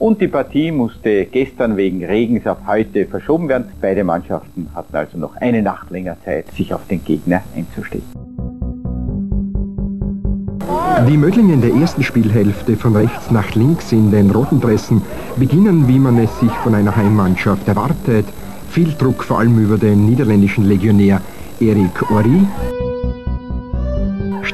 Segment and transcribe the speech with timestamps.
[0.00, 3.66] und die Partie musste gestern wegen Regens auf heute verschoben werden.
[3.80, 8.02] Beide Mannschaften hatten also noch eine Nacht länger Zeit, sich auf den Gegner einzustellen.
[11.06, 15.02] Die Mödlinge in der ersten Spielhälfte von rechts nach links in den roten Dressen
[15.36, 18.26] beginnen, wie man es sich von einer Heimmannschaft erwartet.
[18.70, 21.20] Viel Druck vor allem über den niederländischen Legionär
[21.60, 22.46] Erik Ori.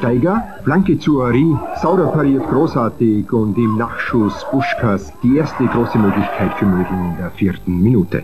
[0.07, 6.53] Steiger, Flanke zu Ori, Sauder pariert großartig und im Nachschuss Buschkas die erste große Möglichkeit
[6.53, 8.23] für Mödling in der vierten Minute.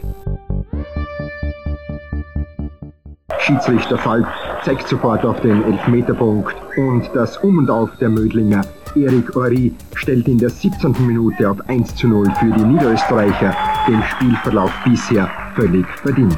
[3.40, 4.26] Schiedsrichter Falk
[4.64, 8.62] zeigt sofort auf den Elfmeterpunkt und das Um und Auf der Mödlinger.
[8.96, 10.96] Erik Ori stellt in der 17.
[11.06, 13.54] Minute auf 1 zu 0 für die Niederösterreicher,
[13.90, 16.38] den Spielverlauf bisher völlig verdient.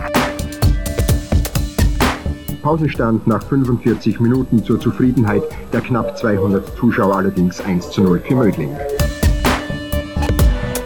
[2.66, 8.34] Pausenstand nach 45 Minuten zur Zufriedenheit der knapp 200 Zuschauer allerdings 1 zu 0 für
[8.34, 8.76] Mödling.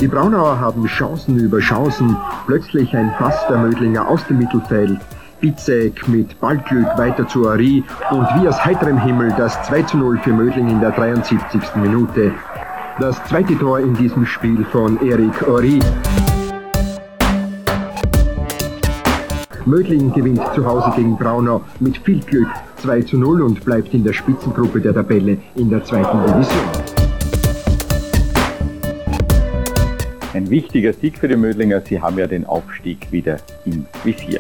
[0.01, 2.17] Die Braunauer haben Chancen über Chancen.
[2.47, 4.99] Plötzlich ein Pass der Mödlinger aus dem Mittelfeld.
[5.39, 7.81] Bizek mit Ballglück weiter zu Ari
[8.11, 11.61] und wie aus heiterem Himmel das 2 zu 0 für Mödling in der 73.
[11.75, 12.33] Minute.
[12.99, 15.79] Das zweite Tor in diesem Spiel von Erik Ori.
[19.69, 24.03] Mödling gewinnt zu Hause gegen Braunau mit viel Glück 2 zu 0 und bleibt in
[24.03, 26.65] der Spitzengruppe der Tabelle in der zweiten Division.
[30.33, 34.39] Ein wichtiger Sieg für die Mödlinger, sie haben ja den Aufstieg wieder im Visier.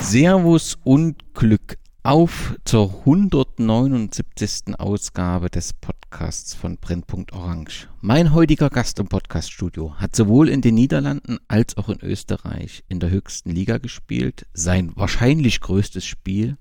[0.00, 1.76] Servus und Glück
[2.06, 4.78] auf zur 179.
[4.78, 7.88] Ausgabe des Podcasts von Brennpunkt Orange.
[8.00, 13.00] Mein heutiger Gast im Podcaststudio hat sowohl in den Niederlanden als auch in Österreich in
[13.00, 14.46] der höchsten Liga gespielt.
[14.54, 16.58] Sein wahrscheinlich größtes Spiel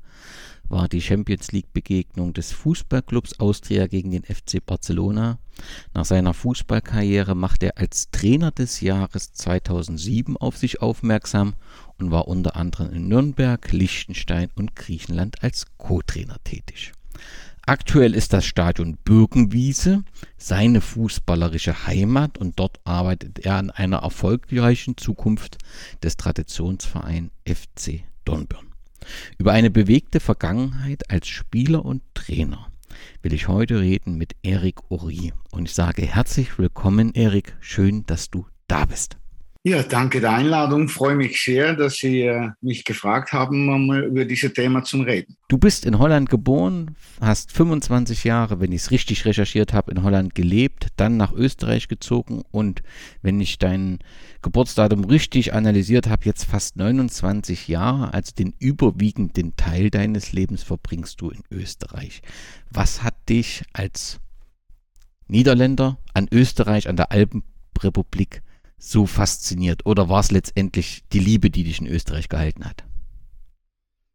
[0.68, 5.38] war die Champions League Begegnung des Fußballclubs Austria gegen den FC Barcelona.
[5.94, 11.54] Nach seiner Fußballkarriere machte er als Trainer des Jahres 2007 auf sich aufmerksam
[12.00, 16.92] und war unter anderem in Nürnberg, Liechtenstein und Griechenland als Co-Trainer tätig.
[17.68, 20.04] Aktuell ist das Stadion Birkenwiese
[20.38, 25.58] seine fußballerische Heimat und dort arbeitet er an einer erfolgreichen Zukunft
[26.04, 28.68] des Traditionsvereins FC Dornbirn.
[29.40, 32.70] Über eine bewegte Vergangenheit als Spieler und Trainer
[33.24, 35.34] will ich heute reden mit Erik Uri.
[35.52, 37.56] Und ich sage herzlich willkommen, Erik.
[37.60, 39.18] Schön, dass du da bist.
[39.68, 40.90] Ja, danke der Einladung.
[40.90, 45.38] Freue mich sehr, dass Sie äh, mich gefragt haben, um über dieses Thema zu reden.
[45.48, 50.04] Du bist in Holland geboren, hast 25 Jahre, wenn ich es richtig recherchiert habe, in
[50.04, 52.84] Holland gelebt, dann nach Österreich gezogen und
[53.24, 53.98] wenn ich dein
[54.44, 61.20] Geburtsdatum richtig analysiert habe, jetzt fast 29 Jahre, also den überwiegenden Teil deines Lebens verbringst
[61.22, 62.22] du in Österreich.
[62.70, 64.20] Was hat dich als
[65.28, 68.44] Niederländer an Österreich, an der Alpenrepublik
[68.78, 69.86] so fasziniert?
[69.86, 72.84] Oder war es letztendlich die Liebe, die dich in Österreich gehalten hat?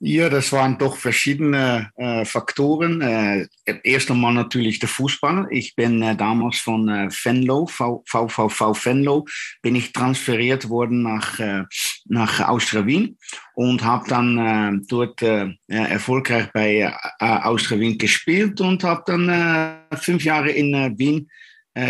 [0.02, 3.02] Ja, das waren doch verschiedene äh, Faktoren.
[3.02, 3.46] Äh,
[3.84, 5.48] erst einmal natürlich der Fußball.
[5.50, 9.26] Ich bin äh, damals von äh, Venlo, VVV Venlo,
[9.60, 11.64] bin ich transferiert worden nach, äh,
[12.06, 13.18] nach Austria Wien
[13.52, 20.00] und habe dann äh, dort äh, erfolgreich bei äh, Austria Wien gespielt und habe dann
[20.00, 21.28] fünf Jahre in Wien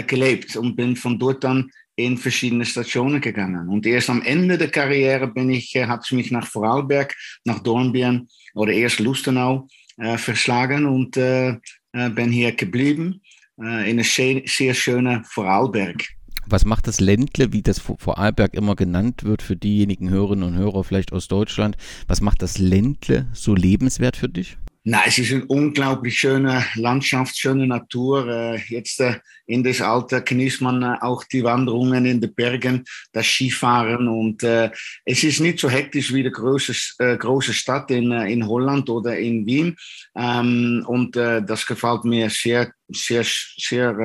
[0.06, 1.70] gelebt und bin von dort dann
[2.04, 3.68] in verschiedene Stationen gegangen.
[3.68, 7.60] Und erst am Ende der Karriere bin ich, äh, hat es mich nach Vorarlberg, nach
[7.60, 11.50] Dornbirn oder erst Lustenau äh, verschlagen und äh,
[11.92, 13.22] äh bin hier geblieben
[13.60, 16.04] äh, in einer sehr, sehr schönen Vorarlberg.
[16.46, 20.82] Was macht das Ländle, wie das Vorarlberg immer genannt wird, für diejenigen Hörerinnen und Hörer
[20.82, 21.76] vielleicht aus Deutschland?
[22.08, 24.56] Was macht das Ländle so lebenswert für dich?
[24.82, 28.26] Na, es ist eine unglaublich schöne Landschaft, schöne Natur.
[28.26, 32.84] Äh, jetzt äh, in das Alter genießt man äh, auch die Wanderungen in den Bergen,
[33.12, 36.72] das Skifahren und es ist nicht so hektisch wie die große,
[37.18, 39.76] große Stadt in, in Holland oder in Wien.
[40.16, 43.98] Ähm, und das gefällt mir sehr, sehr, sehr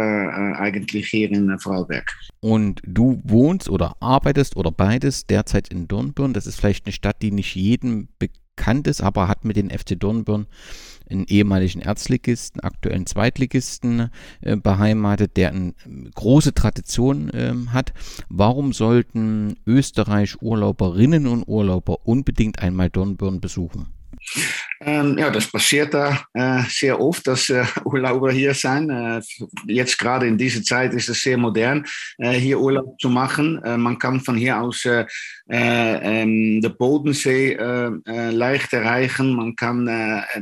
[0.59, 2.11] eigentlich hier in Vorarlberg.
[2.41, 6.33] Und du wohnst oder arbeitest oder beides derzeit in Dornbirn.
[6.33, 9.69] Das ist vielleicht eine Stadt, die nicht jedem bekannt bekannt ist, aber hat mit den
[9.69, 10.47] FC Dornbirn
[11.09, 14.09] einen ehemaligen Erzligisten, aktuellen Zweitligisten
[14.41, 15.73] äh, beheimatet, der eine
[16.15, 17.93] große Tradition äh, hat.
[18.29, 23.94] Warum sollten Österreich Urlauberinnen und Urlauber unbedingt einmal Dornbirn besuchen?
[24.81, 28.89] Ähm, ja, das passiert da äh, sehr oft, dass äh, Urlauber hier sein.
[28.89, 29.21] Äh,
[29.67, 31.85] jetzt gerade in dieser Zeit ist es sehr modern,
[32.17, 33.63] äh, hier Urlaub zu machen.
[33.63, 35.05] Äh, man kann von hier aus äh,
[35.49, 39.85] ähm, den Bodensee leicht erreichen, man kann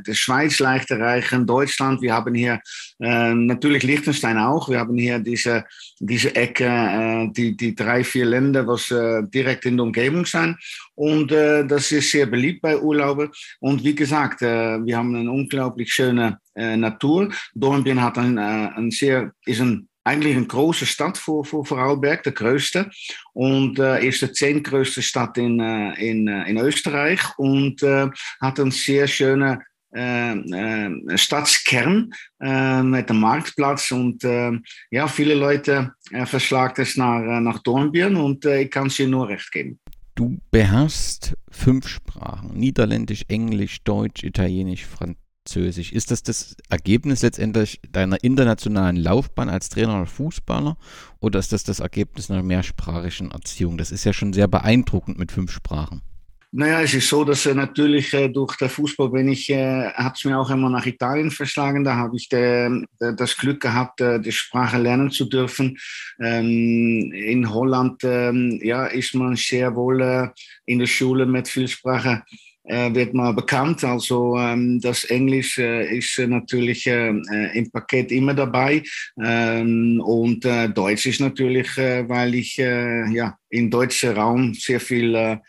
[0.07, 2.01] die Schweiz leicht erreichen, Deutschland.
[2.01, 2.61] Wir haben hier
[2.99, 4.69] natürlich Liechtenstein auch.
[4.69, 5.65] Wir haben hier diese,
[5.99, 8.87] diese Ecke, die, die drei, vier Länder, was
[9.33, 10.57] direkt in der Umgebung sind.
[10.95, 13.31] Und das ist sehr beliebt bei Urlaubern.
[13.59, 17.29] Und wie gesagt, äh, wir haben eine unglaublich schöne äh, Natur.
[17.55, 22.23] Dornbirn hat ein, äh, ein sehr, ist ein eigentlich eine große Stadt für, für Vorarlberg,
[22.23, 22.89] der größte.
[23.33, 28.09] Und äh, ist die zehntgrößte Stadt in, äh, in, äh, in Österreich und äh,
[28.41, 29.59] hat einen sehr schönen
[29.95, 32.11] äh, äh, Stadtkern
[32.41, 34.51] äh, mit dem Marktplatz und äh,
[34.89, 39.07] ja, viele Leute äh, verschlagen es nach, äh, nach Dornbirn und äh, ich kann dir
[39.07, 39.79] nur recht geben.
[40.15, 45.92] Du beherrschst fünf Sprachen: Niederländisch, Englisch, Deutsch, Italienisch, Französisch.
[45.92, 50.77] Ist das das Ergebnis letztendlich deiner internationalen Laufbahn als Trainer oder Fußballer
[51.19, 53.77] oder ist das das Ergebnis einer mehrsprachigen Erziehung?
[53.77, 56.01] Das ist ja schon sehr beeindruckend mit fünf Sprachen.
[56.55, 60.17] Naja, es ist so, dass äh, natürlich äh, durch den Fußball bin ich, äh, hat
[60.17, 61.83] es mir auch immer nach Italien verschlagen.
[61.83, 65.79] Da habe ich de, de, das Glück gehabt, äh, die Sprache lernen zu dürfen.
[66.21, 70.27] Ähm, in Holland ähm, ja, ist man sehr wohl äh,
[70.67, 72.21] in der Schule mit viel Sprache
[72.65, 73.83] wird man bekannt.
[73.83, 78.81] Also ähm, das Englisch äh, ist natürlich äh, im Paket immer dabei
[79.21, 84.79] ähm, und äh, Deutsch ist natürlich, äh, weil ich äh, ja im deutschen Raum sehr
[84.79, 85.39] viel äh,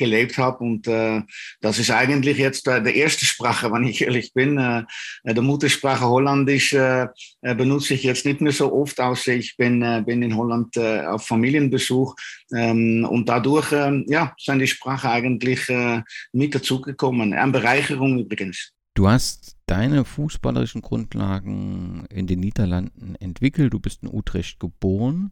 [0.00, 0.58] gelebt habe.
[0.64, 1.22] Und äh,
[1.60, 4.58] das ist eigentlich jetzt äh, die erste Sprache, wenn ich ehrlich bin.
[4.58, 4.82] Äh,
[5.22, 7.06] äh der Muttersprache Holländisch äh,
[7.42, 10.76] äh, benutze ich jetzt nicht mehr so oft, außer ich bin, äh, bin in Holland
[10.76, 12.16] äh, auf Familienbesuch.
[12.52, 16.02] Ähm, und dadurch äh, ja, sind die Sprache eigentlich äh,
[16.32, 17.32] mit dazugekommen.
[17.32, 18.72] Eine Bereicherung übrigens.
[18.94, 23.72] Du hast deine fußballerischen Grundlagen in den Niederlanden entwickelt.
[23.72, 25.30] Du bist in Utrecht geboren.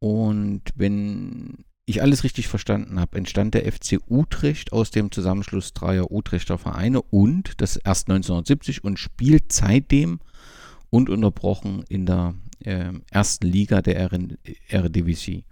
[0.00, 6.10] Und wenn ich alles richtig verstanden habe, entstand der FC Utrecht aus dem Zusammenschluss dreier
[6.10, 10.20] Utrechter Vereine und das erst 1970 und spielt seitdem
[10.90, 14.10] ununterbrochen in der äh, ersten Liga der
[14.68, 15.44] Eredivisie.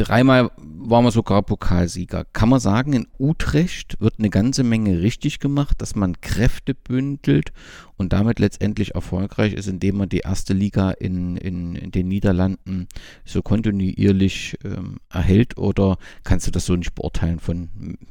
[0.00, 2.24] Dreimal waren wir sogar Pokalsieger.
[2.32, 7.52] Kann man sagen, in Utrecht wird eine ganze Menge richtig gemacht, dass man Kräfte bündelt
[7.98, 12.88] und damit letztendlich erfolgreich ist, indem man die erste Liga in, in, in den Niederlanden
[13.26, 15.58] so kontinuierlich ähm, erhält?
[15.58, 17.68] Oder kannst du das so nicht beurteilen von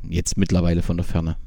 [0.07, 1.38] jetzt mittlerweile von der Ferne?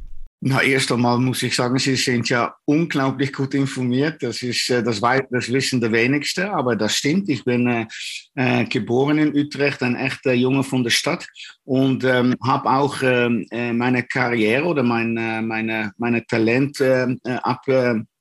[0.44, 4.20] Na, erst einmal muss ich sagen, Sie sind ja unglaublich gut informiert.
[4.24, 7.28] Das ist, äh, das, das wissen die wenigsten, aber das stimmt.
[7.28, 7.86] Ich bin äh,
[8.34, 11.28] äh, geboren in Utrecht, ein echter Junge von der Stadt
[11.62, 17.06] und ähm, habe auch ähm, äh, meine Karriere oder mein, äh, meine, meine Talent äh,
[17.24, 17.64] ab,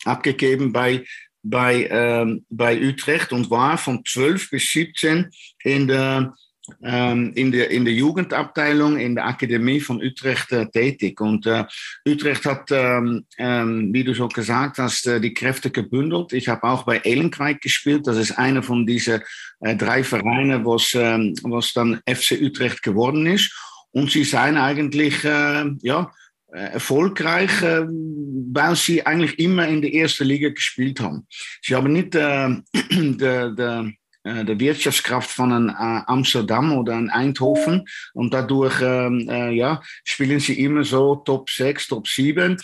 [0.05, 1.03] abgegeben bei,
[1.41, 5.27] bei, ähm, bei Utrecht und war von 12 bis 17
[5.63, 6.33] in der ähm,
[6.79, 11.19] in, der, in der Jugendabteilung in der Akademie von Utrecht äh, tätig.
[11.19, 11.65] Und äh,
[12.07, 16.33] Utrecht hat, ähm, ähm, wie du schon gesagt hast, äh, die Kräfte gebündelt.
[16.33, 18.05] Ich habe auch bei Ehlenkrijk gespielt.
[18.05, 19.21] Das ist einer von diesen
[19.61, 23.51] äh, drei Vereinen, was, ähm, was dann FC Utrecht geworden ist.
[23.91, 26.11] Und sie sind eigentlich, äh, ja,
[26.53, 31.25] äh, erfolgreich, äh, weil sie eigentlich immer in der ersten Liga gespielt haben.
[31.61, 32.49] Sie haben nicht äh,
[32.91, 33.91] der, der
[34.23, 37.85] äh, der Wirtschaftskraft von äh, Amsterdam oder einem Eindhoven.
[38.13, 42.57] Und dadurch ähm, äh, ja, spielen sie immer so Top 6, Top 7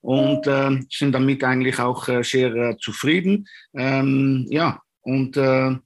[0.00, 3.46] und äh, sind damit eigentlich auch äh, sehr äh, zufrieden.
[3.74, 5.80] Ähm, ja, und der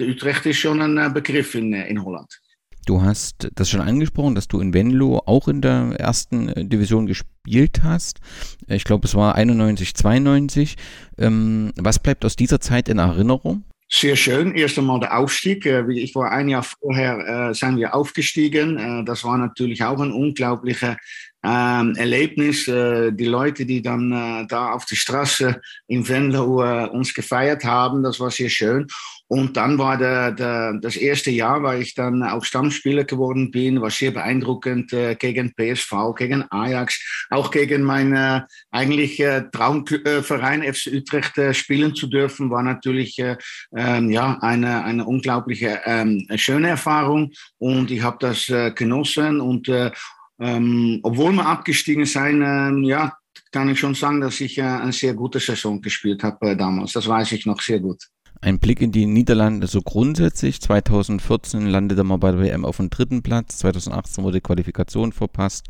[0.00, 2.40] Utrecht ist schon ein Begriff in, in Holland.
[2.86, 7.82] Du hast das schon angesprochen, dass du in Venlo auch in der ersten Division gespielt
[7.82, 8.20] hast.
[8.68, 10.76] Ich glaube, es war 91, 92.
[11.18, 13.64] Ähm, was bleibt aus dieser Zeit in Erinnerung?
[13.94, 14.54] Sehr schön.
[14.54, 15.66] Erst einmal der Aufstieg.
[15.66, 18.78] Äh, ich war ein Jahr vorher, äh, sind wir aufgestiegen.
[18.78, 20.96] Äh, das war natürlich auch ein unglaublicher
[21.44, 22.66] ähm, Erlebnis.
[22.68, 27.64] Äh, die Leute, die dann äh, da auf der Straße in Venlo äh, uns gefeiert
[27.64, 28.86] haben, das war sehr schön.
[29.32, 33.80] Und dann war der, der, das erste Jahr, weil ich dann auch Stammspieler geworden bin,
[33.80, 40.62] war sehr beeindruckend äh, gegen PSV, gegen Ajax, auch gegen meinen äh, eigentlich äh, Traumverein
[40.62, 43.38] FC Utrecht äh, spielen zu dürfen, war natürlich äh,
[43.74, 49.66] ähm, ja eine, eine unglaubliche ähm, schöne Erfahrung und ich habe das äh, genossen und
[49.70, 49.92] äh,
[50.40, 53.16] ähm, obwohl wir abgestiegen sind, äh, ja,
[53.50, 56.92] kann ich schon sagen, dass ich äh, eine sehr gute Saison gespielt habe äh, damals.
[56.92, 58.02] Das weiß ich noch sehr gut.
[58.44, 60.60] Ein Blick in die Niederlande so grundsätzlich.
[60.60, 63.58] 2014 landete man bei der WM auf dem dritten Platz.
[63.58, 65.66] 2018 wurde Qualifikation verpasst.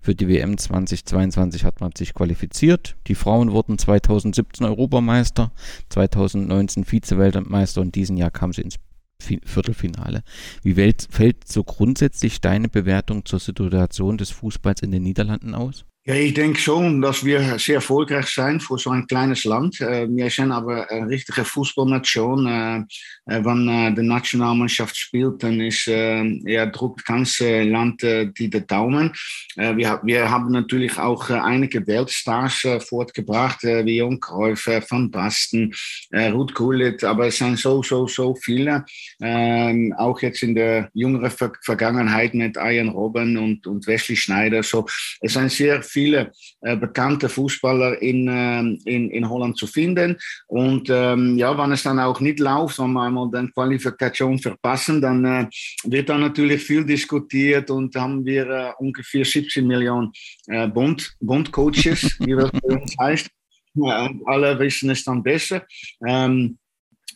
[0.00, 2.96] Für die WM 2022 hat man sich qualifiziert.
[3.08, 5.52] Die Frauen wurden 2017 Europameister,
[5.90, 8.76] 2019 Vize-Weltmeister und diesen Jahr kam sie ins
[9.20, 10.22] Viertelfinale.
[10.62, 15.84] Wie fällt so grundsätzlich deine Bewertung zur Situation des Fußballs in den Niederlanden aus?
[16.06, 19.80] Ja, ich denke schon, dass wir sehr erfolgreich zijn für so ein kleines Land.
[19.80, 22.46] Äh, wir sind aber eine richtige Fußballnation.
[22.46, 22.76] Äh,
[23.24, 29.12] äh, wenn die Nationalmannschaft spielt, dann ist, ja, druckt ganze Land die Daumen.
[29.56, 35.74] Wir, wir haben natürlich auch einige Weltstars fortgebracht, wie Jon Cruyff, äh, Van Basten,
[36.12, 38.84] Ruud Gullit, aber es sind so, so, so viele.
[39.22, 44.62] Ähm, auch jetzt in der jüngeren Ver Vergangenheit mit Ian Robben und, und Wesley Schneider.
[44.62, 44.86] So,
[45.20, 48.60] es sind sehr viele äh, bekannte Fußballer in, äh,
[48.90, 50.16] in, in Holland zu finden.
[50.48, 55.00] Und ähm, ja, wenn es dann auch nicht läuft, wenn wir einmal die Qualifikation verpassen,
[55.00, 55.46] dann äh,
[55.84, 60.12] wird da natürlich viel diskutiert und haben wir äh, ungefähr 17 Millionen
[60.48, 63.30] äh, Bond, Bondcoaches, wie das bei uns heißt.
[63.76, 65.64] Ja, alle wissen es dann besser.
[66.06, 66.58] Ähm,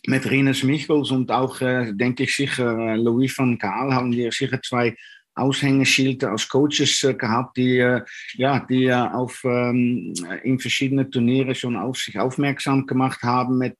[0.06, 4.32] mit Rinus Michels und auch, äh, denke ich sicher, äh, Louis van Gaal haben wir
[4.32, 4.96] sicher zwei
[5.38, 8.02] Aushängeschilder als Coaches äh, gehabt, die, äh,
[8.34, 13.76] ja, die äh, auf, ähm, in verschiedenen Turniere schon auf sich aufmerksam gemacht haben mit,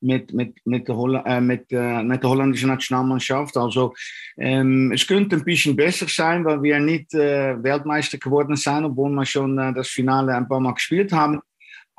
[0.00, 3.56] mit, mit, mit, der, Holl mit, mit der holländischen Nationalmannschaft.
[3.56, 3.94] Also
[4.36, 9.24] ähm, es könnte ein bisschen besser sein, weil wir nicht Weltmeister geworden sind, obwohl wir
[9.24, 11.40] schon das Finale ein paar Mal gespielt haben.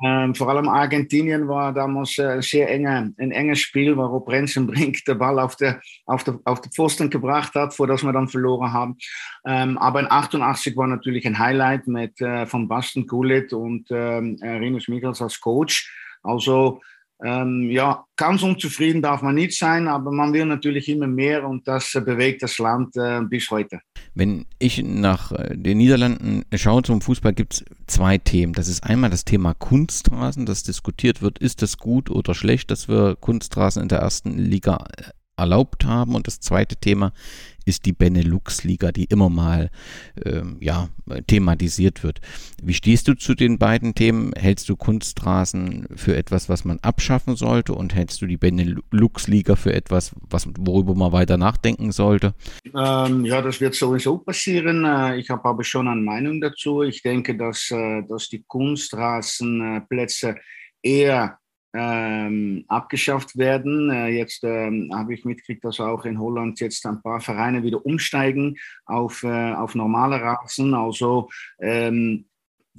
[0.02, 5.18] Ähm, vor allem Argentinien war damals äh, sehr enge, ein enges Spiel, wo Rensenbrink den
[5.18, 8.72] Ball auf der, auf, der, auf der Pfosten gebracht hat, vor dass wir dann verloren
[8.72, 8.96] haben.
[9.46, 14.38] Ähm, aber in 88 war natürlich ein Highlight mit äh, von Basten Gullit und ähm,
[14.42, 15.92] Rinus Michels als Coach.
[16.22, 16.80] Also
[17.22, 21.68] ähm, ja, ganz unzufrieden darf man nicht sein, aber man will natürlich immer mehr und
[21.68, 23.80] das äh, bewegt das Land äh, bis heute.
[24.14, 28.54] Wenn ich nach äh, den Niederlanden schaue zum Fußball, gibt es zwei Themen.
[28.54, 32.88] Das ist einmal das Thema Kunstrasen, das diskutiert wird, ist das gut oder schlecht, dass
[32.88, 35.02] wir Kunstrasen in der ersten Liga äh,
[35.36, 36.14] erlaubt haben.
[36.14, 37.12] Und das zweite Thema
[37.70, 39.70] ist die Benelux-Liga, die immer mal
[40.26, 40.88] ähm, ja,
[41.28, 42.20] thematisiert wird.
[42.62, 44.32] Wie stehst du zu den beiden Themen?
[44.36, 49.72] Hältst du Kunstrasen für etwas, was man abschaffen sollte und hältst du die Benelux-Liga für
[49.72, 52.34] etwas, was, worüber man weiter nachdenken sollte?
[52.74, 54.84] Ähm, ja, das wird sowieso passieren.
[54.84, 56.82] Äh, ich habe aber schon eine Meinung dazu.
[56.82, 60.34] Ich denke, dass, äh, dass die Kunstrasenplätze
[60.82, 61.39] eher
[61.72, 63.90] ähm, abgeschafft werden.
[63.90, 67.84] Äh, jetzt ähm, habe ich mitgekriegt, dass auch in Holland jetzt ein paar Vereine wieder
[67.84, 70.74] umsteigen auf, äh, auf normale Rasen.
[70.74, 72.26] Also ähm,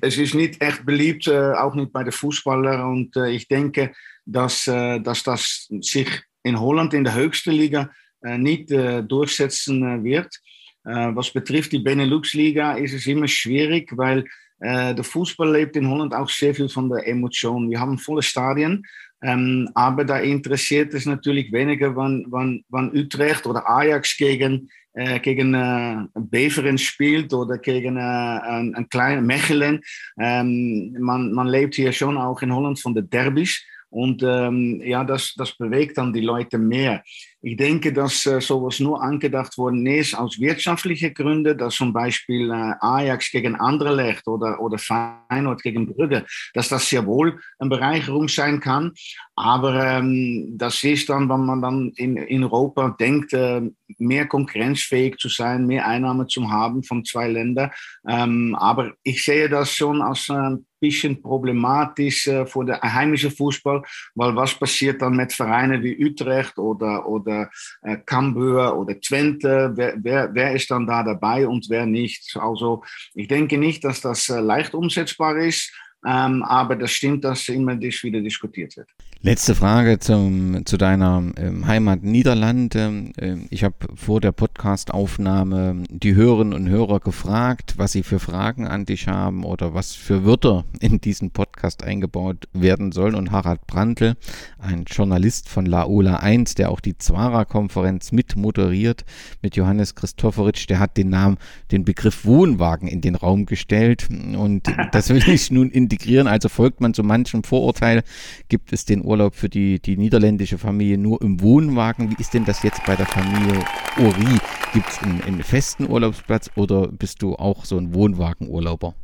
[0.02, 2.82] es ist nicht echt beliebt, äh, auch nicht bei den Fußballern.
[2.82, 3.94] Und äh, ich denke,
[4.26, 6.10] dass, äh, dass das sich
[6.44, 7.92] in Holland in der höchsten Liga
[8.24, 10.40] äh, nicht durchsetzen wird.
[10.84, 14.26] was betrifft die Benelux-Liga ist es immer schwierig, weil
[14.62, 17.70] äh, der Fußball lebt in Holland auch sehr viel von der Emotion.
[17.70, 18.84] Wir haben volle Stadien,
[19.24, 25.20] ähm, aber da interessiert es natürlich weniger, wann, wann, wann Utrecht oder Ajax gegen, äh,
[25.20, 29.82] gegen äh, Beveren spielt oder gegen äh, ein, ein kleiner Mechelen.
[30.20, 33.64] Ähm, man, man lebt hier schon auch in Holland von den Derbys.
[33.92, 37.04] Und ähm, ja, das, das bewegt dann die Leute mehr.
[37.42, 42.50] Ich denke, dass äh, sowas nur angedacht worden ist aus wirtschaftlichen Gründen, dass zum Beispiel
[42.52, 48.30] äh, Ajax gegen Anderlecht oder, oder Feyenoord gegen Brügge, dass das sehr wohl eine Bereicherung
[48.30, 48.94] sein kann.
[49.36, 53.62] Aber ähm, das ist dann, wenn man dann in, in Europa denkt, äh,
[53.98, 57.72] mehr konkurrenzfähig zu sein, mehr Einnahmen zu haben von zwei Ländern.
[58.08, 63.84] Ähm, aber ich sehe das schon als ein bisschen problematisch äh, für den heimischen Fußball,
[64.16, 67.50] weil was passiert dann mit Vereinen wie Utrecht oder, oder
[67.84, 69.72] äh, Cambuur oder Twente?
[69.76, 72.36] Wer, wer, wer ist dann da dabei und wer nicht?
[72.36, 72.84] Also
[73.14, 75.72] ich denke nicht, dass das äh, leicht umsetzbar ist.
[76.06, 78.90] Ähm, aber das stimmt, dass immer das wieder diskutiert wird.
[79.24, 83.12] Letzte Frage zum, zu deiner ähm, Heimat Niederlande.
[83.20, 88.66] Ähm, ich habe vor der Podcastaufnahme die Hörerinnen und Hörer gefragt, was sie für Fragen
[88.66, 93.14] an dich haben oder was für Wörter in diesen Podcast eingebaut werden sollen.
[93.14, 94.16] Und Harald Brandl,
[94.58, 99.06] ein Journalist von Laola 1, der auch die Zwara-Konferenz mit moderiert,
[99.44, 101.38] mit Johannes Christopheritsch, der hat den Namen,
[101.72, 104.10] den Begriff Wohnwagen in den Raum gestellt.
[104.10, 104.64] Und
[104.94, 106.26] das will ich nun integrieren.
[106.26, 108.02] Also folgt man so manchem Vorurteil,
[108.50, 112.10] gibt es den Urlaub für die, die niederländische Familie nur im Wohnwagen.
[112.12, 113.60] Wie ist denn das jetzt bei der Familie
[113.98, 114.40] Ori?
[114.74, 118.96] Gibt es einen, einen festen Urlaubsplatz oder bist du auch so ein Wohnwagenurlauber?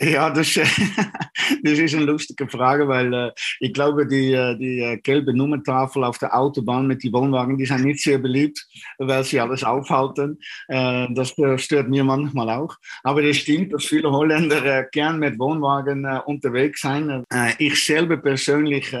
[0.00, 5.34] Ja, das, das ist eine lustige Frage, weil äh, ich glaube, die, äh, die gelbe
[5.34, 8.66] Nummertafel auf der Autobahn mit den Wohnwagen, die sind nicht sehr beliebt,
[8.98, 10.38] weil sie alles aufhalten.
[10.68, 12.76] Äh, das stört mir manchmal auch.
[13.02, 17.24] Aber es stimmt, dass viele Holländer äh, gern mit Wohnwagen unterwegs sind.
[17.58, 18.92] ich selber persönlich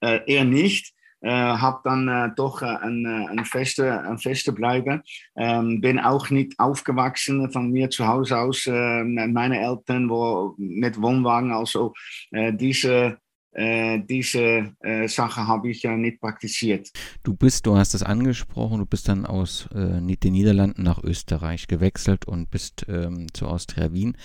[0.00, 5.02] eher nicht äh, habe dann äh, doch äh, ein, äh, ein, feste, ein feste Bleibe.
[5.36, 8.66] Ähm, bin auch nicht aufgewachsen von mir zu Hause aus.
[8.66, 11.94] Äh, meine Eltern wo mit Wohnwagen, also
[12.32, 13.18] äh, diese
[13.54, 16.90] äh, diese äh, Sache habe ich ja nicht praktiziert.
[17.22, 21.66] Du bist, du hast es angesprochen, du bist dann aus äh, den Niederlanden nach Österreich
[21.66, 24.16] gewechselt und bist ähm, zu Austria Wien.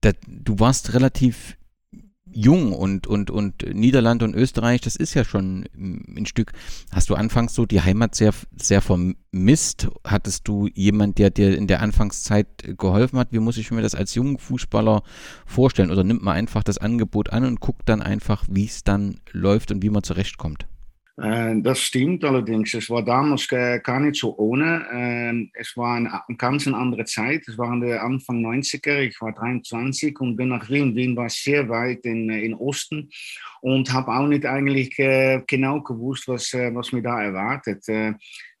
[0.00, 1.58] Da, du warst relativ
[2.34, 6.52] jung und, und, und Niederland und Österreich, das ist ja schon ein Stück.
[6.92, 9.88] Hast du anfangs so die Heimat sehr, sehr vermisst?
[10.04, 12.46] Hattest du jemand, der dir in der Anfangszeit
[12.78, 13.32] geholfen hat?
[13.32, 15.02] Wie muss ich mir das als jungen Fußballer
[15.46, 15.90] vorstellen?
[15.90, 19.70] Oder nimmt man einfach das Angebot an und guckt dann einfach, wie es dann läuft
[19.70, 20.66] und wie man zurechtkommt?
[21.16, 22.72] Äh, das stimmt allerdings.
[22.74, 24.86] Es war damals gar nicht so ohne.
[24.92, 27.46] Ähm, es war eine ganz andere Zeit.
[27.46, 29.00] Es waren die Anfang 90er.
[29.00, 30.94] Ich war 23 und bin nach Wien.
[30.96, 33.10] Wien war sehr weit in, in Osten
[33.60, 37.84] und habe auch nicht eigentlich äh, genau gewusst, was, äh, was mir da erwartet.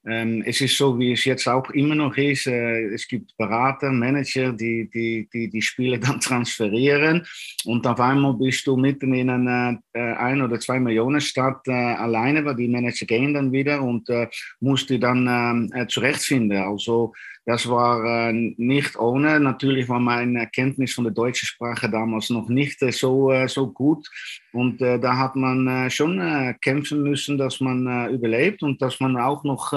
[0.04, 2.46] Ähm, es ist so, wie es jetzt auch immer noch ist.
[2.46, 7.24] Äh, es gibt Berater, Manager, die die, die die Spiele dann transferieren.
[7.64, 11.72] Und auf einmal bist du mitten in einer äh, ein- oder zwei Millionen Stadt äh,
[11.72, 14.28] alleine, weil die Manager gehen dann wieder und äh,
[14.60, 16.58] musst die dann ähm, äh, zurechtfinden.
[16.58, 17.12] Also
[17.44, 19.40] das war äh, nicht ohne.
[19.40, 23.72] Natürlich war meine Kenntnis von der deutschen Sprache damals noch nicht äh, so, äh, so
[23.72, 24.08] gut.
[24.52, 29.00] Und äh, da hat man äh, schon äh, kämpfen müssen, dass man überlebt und dass
[29.00, 29.72] man auch noch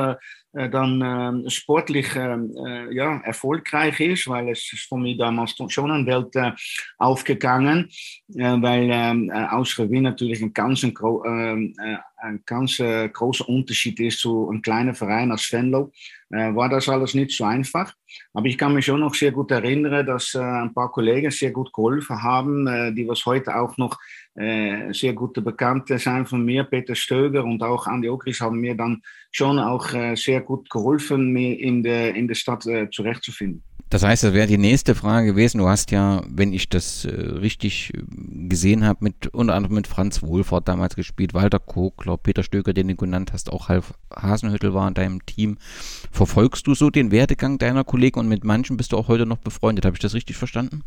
[0.54, 6.34] dann sportlich ja, erfolgreich ist, weil es ist von mir damals schon eine Welt
[6.98, 7.90] aufgegangen,
[8.30, 10.86] weil ähm, aus Wien natürlich ein ganz,
[12.26, 15.92] ein ganz großer Unterschied ist zu einem kleinen Verein als Venlo.
[16.32, 17.94] Äh, war das alles nicht so einfach.
[18.34, 21.52] Aber ich kann mich schon noch sehr gut erinnern, dass äh, ein paar Kollegen sehr
[21.52, 23.98] gut geholfen haben, äh, die was heute auch noch
[24.38, 29.02] sehr gute Bekannte sind von mir, Peter Stöger und auch Andi Okris haben mir dann
[29.32, 33.64] schon auch sehr gut geholfen, mir in der, in der Stadt zurechtzufinden.
[33.90, 35.60] Das heißt, das wäre die nächste Frage gewesen.
[35.60, 38.02] Du hast ja, wenn ich das äh, richtig äh,
[38.48, 42.88] gesehen habe, mit unter anderem mit Franz Wohlfahrt damals gespielt, Walter Kogler, Peter Stöger, den
[42.88, 45.58] du genannt hast, auch Half Hasenhüttel war in deinem Team.
[46.12, 49.38] Verfolgst du so den Werdegang deiner Kollegen und mit manchen bist du auch heute noch
[49.38, 49.86] befreundet?
[49.86, 50.84] Habe ich das richtig verstanden?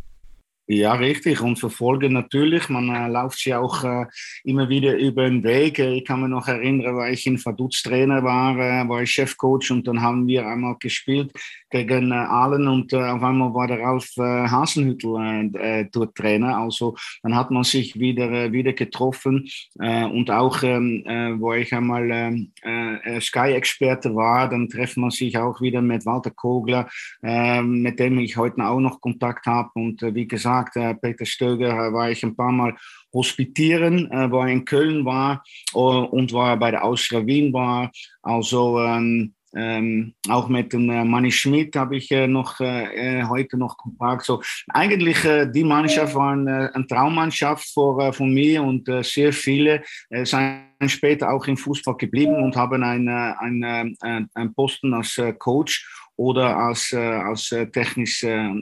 [0.70, 1.40] Ja, richtig.
[1.40, 2.68] Und verfolgen natürlich.
[2.68, 4.04] Man äh, läuft sie auch äh,
[4.44, 5.78] immer wieder über den Weg.
[5.78, 9.70] Ich kann mich noch erinnern, weil ich in Vaduz Trainer war, äh, war ich Chefcoach
[9.70, 11.32] und dann haben wir einmal gespielt
[11.70, 16.58] gegen äh, Aalen und äh, auf einmal war der Ralf äh, Hasenhüttel äh, dort Trainer.
[16.58, 21.52] Also dann hat man sich wieder, äh, wieder getroffen äh, und auch, ähm, äh, wo
[21.52, 26.88] ich einmal ähm, äh, Sky-Experte war, dann trifft man sich auch wieder mit Walter Kogler,
[27.22, 31.26] äh, mit dem ich heute auch noch Kontakt habe und äh, wie gesagt, äh, Peter
[31.26, 32.74] Stöger äh, war ich ein paar Mal
[33.12, 37.90] hospitieren, äh, wo er in Köln war und war bei der Austria Wien war.
[38.22, 43.56] Also ähm, ähm, auch mit dem äh, Manni Schmidt habe ich äh, noch äh, heute
[43.56, 44.24] noch Kontakt.
[44.24, 49.82] So, eigentlich äh, die Mannschaft war eine, eine Traummannschaft vor, von mir und sehr viele
[50.22, 55.84] sind später auch im Fußball geblieben und haben einen, einen, einen Posten als Coach
[56.18, 58.54] oder als, äh, als äh, technischer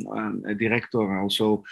[0.47, 1.11] äh, Direktor.
[1.11, 1.65] Also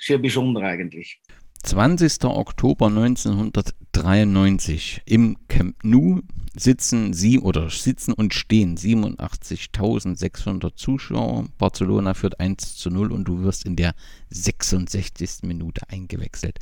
[0.00, 1.20] sehr besonders eigentlich.
[1.62, 2.24] 20.
[2.24, 6.20] Oktober 1993 im Camp Nou
[6.56, 11.46] sitzen sie oder sitzen und stehen 87.600 Zuschauer.
[11.58, 13.94] Barcelona führt 1 zu 0 und du wirst in der
[14.30, 15.42] 66.
[15.42, 16.58] Minute eingewechselt.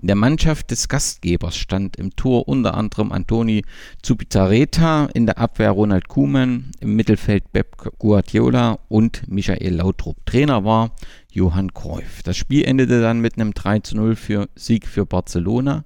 [0.00, 3.62] In der Mannschaft des Gastgebers stand im Tor unter anderem Antoni
[4.02, 10.16] Zubizarreta, in der Abwehr Ronald Kuhmann, im Mittelfeld Pep Guardiola und Michael Lautrup.
[10.26, 10.92] Trainer war
[11.30, 12.22] Johann Cruyff.
[12.22, 15.84] Das Spiel endete dann mit einem 3 zu 0 für Sieg für Barcelona.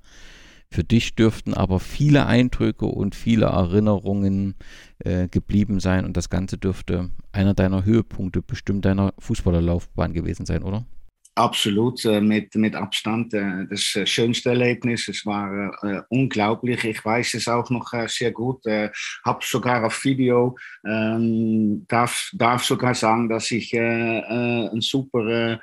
[0.72, 4.54] Für dich dürften aber viele Eindrücke und viele Erinnerungen
[5.00, 10.62] äh, geblieben sein und das Ganze dürfte einer deiner Höhepunkte bestimmt deiner Fußballerlaufbahn gewesen sein,
[10.62, 10.87] oder?
[11.35, 15.09] Absolut, äh, mit, mit Abstand äh, das äh, schönste Erlebnis.
[15.09, 16.85] Es war äh, unglaublich.
[16.85, 18.66] Ich weiß es auch noch äh, sehr gut.
[18.66, 18.90] Äh,
[19.24, 25.59] habe sogar auf Video, ähm, darf, darf sogar sagen, dass ich ein super äh,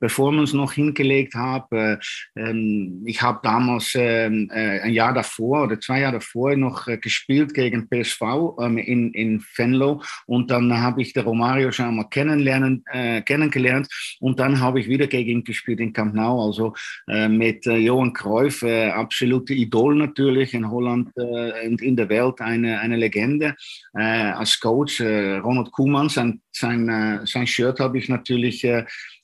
[0.00, 1.98] Performance noch hingelegt habe.
[2.36, 6.98] Ähm, ich habe damals ähm, äh, ein Jahr davor oder zwei Jahre davor noch äh,
[6.98, 8.22] gespielt gegen PSV
[8.60, 13.88] ähm, in, in Venlo und dann habe ich den Romario schon einmal kennenlernen, äh, kennengelernt
[14.20, 16.74] und dann habe ich wieder gegen ihn gespielt in Camp Nou, also
[17.08, 22.80] äh, mit äh, Johan Cruyff, absolute Idol natürlich in Holland und in der Welt eine,
[22.80, 23.54] eine Legende.
[23.92, 28.66] als Coach Ronald Koeman, sein, sein, sein Shirt habe ich natürlich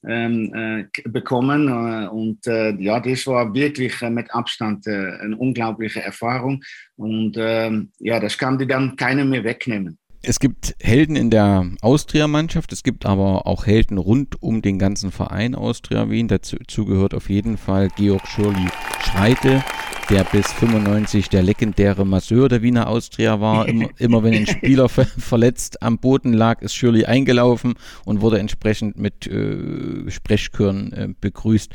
[0.09, 1.69] ähm, äh, bekommen.
[1.69, 6.63] Äh, und äh, ja, das war wirklich äh, mit Abstand äh, eine unglaubliche Erfahrung.
[6.97, 9.99] Und ähm, ja, das kann dir dann keiner mehr wegnehmen.
[10.27, 15.13] Es gibt Helden in der Austria-Mannschaft, es gibt aber auch Helden rund um den ganzen
[15.13, 16.29] Verein Austria Wien.
[16.29, 18.69] Dazu gehört auf jeden Fall Georg Schürli
[19.03, 19.63] Schreite,
[20.11, 23.67] der bis 95 der legendäre Masseur der Wiener Austria war.
[23.75, 28.39] Immer, immer wenn ein Spieler ver verletzt am Boden lag, ist Shirley eingelaufen und wurde
[28.39, 31.73] entsprechend mit äh, Sprechchören äh, begrüßt.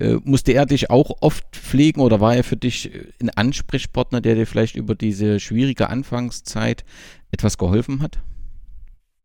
[0.00, 2.90] Äh, musste er dich auch oft pflegen oder war er für dich
[3.20, 6.84] ein Ansprechpartner, der dir vielleicht über diese schwierige Anfangszeit
[7.30, 8.18] etwas geholfen hat?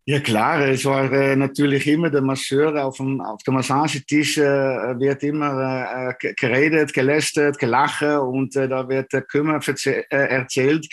[0.09, 4.97] Ja klar, es war äh, natürlich immer der Masseur auf dem, auf dem Massagetisch, äh,
[4.97, 10.87] wird immer äh, geredet, gelästert, gelacht und äh, da wird Kümmer äh, erzählt.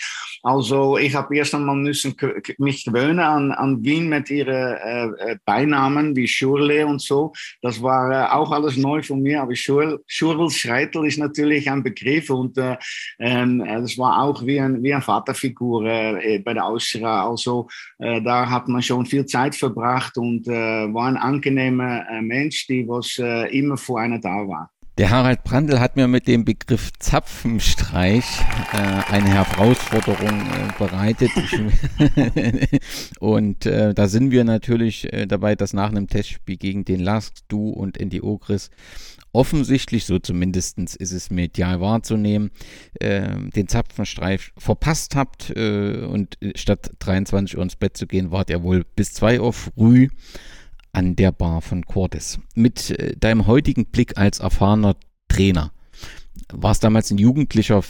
[0.45, 2.15] Also ich habe erst einmal müssen
[2.59, 7.33] mich gewöhnen an, an Wien mit ihren äh, äh, Beinamen wie Schurle und so.
[7.63, 11.81] Das war äh, auch alles neu von mir, aber Schurl, Schurl Schreitel ist natürlich ein
[11.81, 12.77] Begriff und äh,
[13.17, 17.27] ähm, das war auch wie ein, wie ein Vaterfigur äh, bei der Austria.
[17.27, 22.21] Also äh, da hat man schon viel Zeit verbracht und äh, war ein angenehmer äh,
[22.21, 24.74] Mensch, die was äh, immer vor einer da war.
[24.97, 28.23] Der Harald Brandl hat mir mit dem Begriff Zapfenstreich
[28.71, 28.77] äh,
[29.11, 31.31] eine Herausforderung äh, bereitet.
[33.19, 37.33] und äh, da sind wir natürlich äh, dabei, dass nach einem Testspiel gegen den Lask,
[37.49, 38.69] du und Andy Ogris
[39.33, 42.51] offensichtlich, so zumindest ist es medial wahrzunehmen,
[43.01, 48.49] äh, den Zapfenstreich verpasst habt äh, und statt 23 Uhr ins Bett zu gehen, wart
[48.49, 50.07] ihr wohl bis 2 Uhr früh
[50.95, 52.39] an der Bar von Cordes.
[52.55, 54.95] Mit äh, deinem heutigen Blick als erfahrener
[55.27, 55.71] Trainer,
[56.51, 57.83] war es damals ein jugendlicher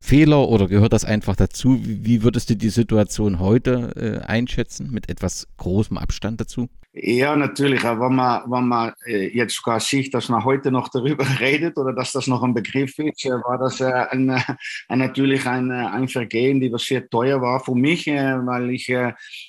[0.00, 1.80] Fehler oder gehört das einfach dazu?
[1.82, 6.68] Wie würdest du die Situation heute äh, einschätzen, mit etwas großem Abstand dazu?
[7.00, 7.84] Ja, natürlich.
[7.84, 11.92] Wenn man, wenn man äh, jetzt sogar sieht, dass man heute noch darüber redet oder
[11.92, 16.60] dass das noch ein Begriff ist, äh, war das ein, ein, natürlich ein, ein Vergehen,
[16.60, 18.92] die was sehr teuer war für mich, weil ich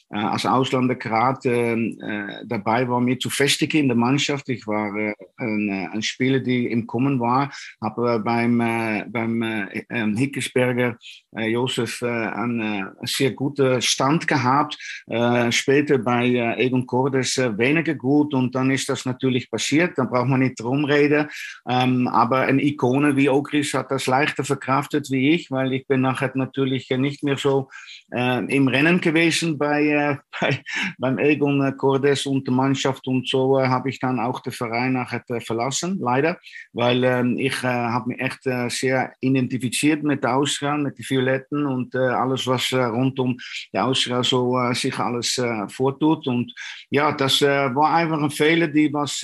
[0.10, 4.50] als Ausländer gerade dabei war, mich zu festigen in der Mannschaft.
[4.50, 4.92] Ich war
[5.38, 9.70] ein, ein Spieler, die im Kommen war, habe beim, beim
[10.18, 10.98] Hickesberger
[11.32, 14.78] Josef einen sehr guten Stand gehabt.
[15.52, 20.42] Später bei Egon Cordes weniger gut und dann ist das natürlich passiert, dann braucht man
[20.42, 21.28] nicht drum reden.
[21.68, 26.02] Ähm, aber eine Ikone wie Ogris hat das leichter verkraftet wie ich, weil ich bin
[26.02, 27.70] nachher natürlich nicht mehr so
[28.12, 30.18] äh, im Rennen gewesen bei, äh,
[30.98, 34.54] bei beim Egon Cordes und der Mannschaft und so äh, habe ich dann auch den
[34.54, 36.38] Verein nachher äh, verlassen, leider,
[36.74, 41.06] weil ähm, ich äh, habe mich echt äh, sehr identifiziert mit der Austria, mit den
[41.08, 43.38] Violetten und alles, was rund um
[43.74, 46.54] die Austria so sich alles vortut und
[46.90, 49.22] ja, das war einfach ein Fehler, die was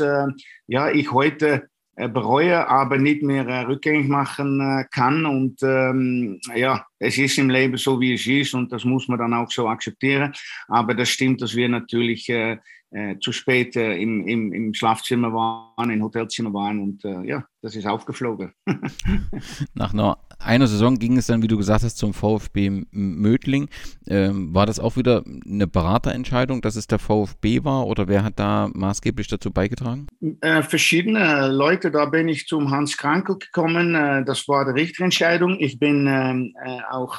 [0.67, 5.25] ja, ich heute bereue, aber nicht mehr rückgängig machen kann.
[5.25, 9.19] Und ähm, ja, es ist im Leben so, wie es ist und das muss man
[9.19, 10.33] dann auch so akzeptieren.
[10.67, 12.57] Aber das stimmt, dass wir natürlich äh,
[12.95, 17.43] äh, zu spät äh, im, im, im Schlafzimmer waren, im Hotelzimmer waren und äh, ja,
[17.61, 18.53] das ist aufgeflogen.
[19.73, 23.67] Nach einer, einer Saison ging es dann, wie du gesagt hast, zum VfB Mödling.
[24.07, 28.39] Ähm, war das auch wieder eine Beraterentscheidung, dass es der VfB war oder wer hat
[28.39, 30.07] da maßgeblich dazu beigetragen?
[30.41, 35.57] Äh, verschiedene Leute, da bin ich zum Hans Krankel gekommen, äh, das war die Richterentscheidung.
[35.59, 36.07] Ich bin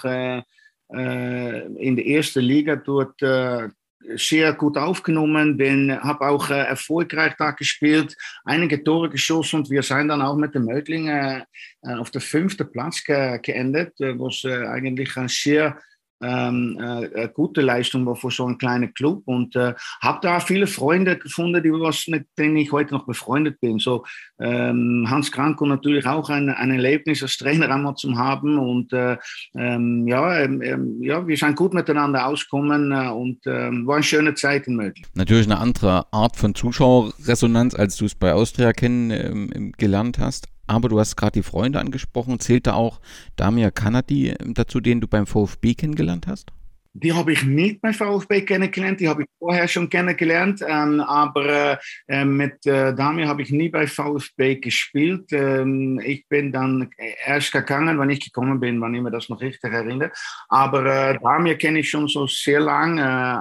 [0.05, 0.43] ähm,
[0.89, 3.21] äh, auch in der ersten Liga dort
[4.15, 9.83] sehr gut aufgenommen, bin, habe auch äh, erfolgreich da gespielt, einige Tore geschossen und wir
[9.83, 11.43] sind dann auch mit dem Mödling äh,
[11.83, 15.79] auf der fünften Platz ge geendet, äh, was äh, eigentlich ein sehr
[16.23, 20.67] ähm, äh, gute Leistung war für so einen kleinen Club und äh, habe da viele
[20.67, 23.79] Freunde gefunden, die was, mit denen ich heute noch befreundet bin.
[23.79, 24.05] So
[24.39, 29.17] ähm, Hans Kranko natürlich auch ein, ein Erlebnis als Trainer einmal zu haben und äh,
[29.55, 34.05] ähm, ja, ähm, ähm, ja, wir sind gut miteinander ausgekommen äh, und ähm, war eine
[34.05, 35.07] schöne Zeit in Mödling.
[35.15, 40.49] Natürlich eine andere Art von Zuschauerresonanz, als du es bei Austria kennen gelernt hast.
[40.67, 42.41] Aber du hast gerade die Freunde angesprochen.
[42.41, 43.01] Zählt da auch
[43.37, 46.53] Damir Kanadi dazu, den du beim VfB kennengelernt hast?
[46.99, 51.79] Die habe ich nicht bei VfB kennengelernt, die habe ich vorher schon kennengelernt, ähm, aber
[52.09, 55.31] äh, mit äh, Damir habe ich nie bei VfB gespielt.
[55.33, 56.91] Ähm, ich bin dann
[57.27, 60.11] erst gegangen, wenn ich gekommen bin, wenn ich mir das noch richtig erinnere.
[60.49, 62.99] Aber äh, Damir kenne ich schon so sehr lang.
[62.99, 63.41] Äh,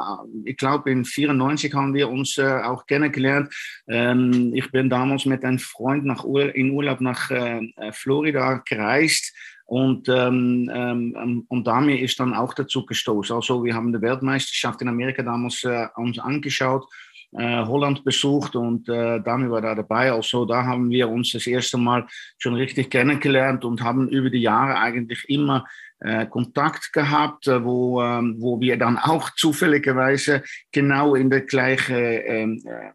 [0.49, 3.53] ich glaube, in 94 haben wir uns äh, auch kennengelernt.
[3.87, 7.61] Ähm, ich bin damals mit einem Freund nach Ur in Urlaub nach äh,
[7.93, 9.33] Florida gereist.
[9.65, 13.35] Und, ähm, ähm, und damit ist dann auch dazu gestoßen.
[13.35, 16.85] Also wir haben die Weltmeisterschaft in Amerika damals äh, uns angeschaut,
[17.31, 20.11] äh, Holland besucht und äh, Dami war da dabei.
[20.11, 22.05] Also da haben wir uns das erste Mal
[22.37, 25.65] schon richtig kennengelernt und haben über die Jahre eigentlich immer
[25.99, 31.95] äh, Kontakt gehabt, äh, wo, ähm, wo wir dann auch zufälligerweise genau in der gleichen
[31.95, 32.91] ähm, äh, äh,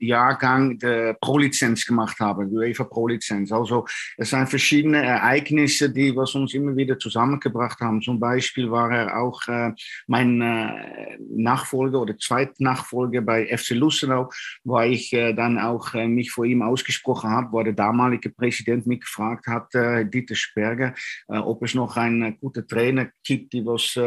[0.00, 3.52] Jahrgang der Pro-Lizenz gemacht habe, die UEFA Pro-Lizenz.
[3.52, 8.02] Also es sind verschiedene Ereignisse, die was uns immer wieder zusammengebracht haben.
[8.02, 9.72] Zum Beispiel war er auch äh,
[10.06, 14.30] mein äh, Nachfolger oder Zweitnachfolger bei FC Lustenau,
[14.64, 19.00] wo ich äh, dann auch mich vor ihm ausgesprochen habe, wo der damalige Präsident mich
[19.00, 20.94] gefragt hat, Dieter Sperger,
[21.28, 23.98] ob es noch einen guten Trainer gibt, die was,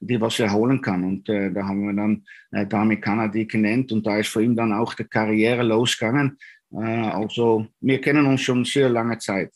[0.00, 1.04] die was erholen kann.
[1.04, 4.72] Und da haben wir dann äh, Dami Kanadi genannt und da ist für ihn dann
[4.72, 6.38] auch die Karriere losgegangen.
[6.72, 9.52] Äh, also wir kennen uns schon sehr lange Zeit.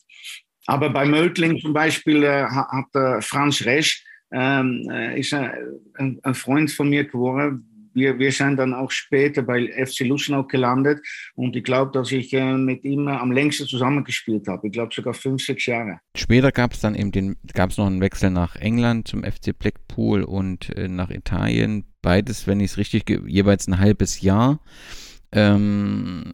[0.67, 6.35] Aber bei Mödling zum Beispiel äh, hat äh, Franz Resch, ähm, äh, ist ein, ein,
[6.35, 7.78] Freund von mir geworden.
[7.93, 10.99] Wir, wir sind dann auch später bei FC Lustenau gelandet
[11.35, 14.67] und ich glaube, dass ich äh, mit ihm am längsten zusammengespielt habe.
[14.67, 15.99] Ich glaube sogar fünf, sechs Jahre.
[16.15, 20.23] Später gab es dann eben den, gab noch einen Wechsel nach England zum FC Blackpool
[20.23, 21.85] und äh, nach Italien.
[22.01, 24.59] Beides, wenn ich es richtig, jeweils ein halbes Jahr.
[25.31, 26.33] Ähm,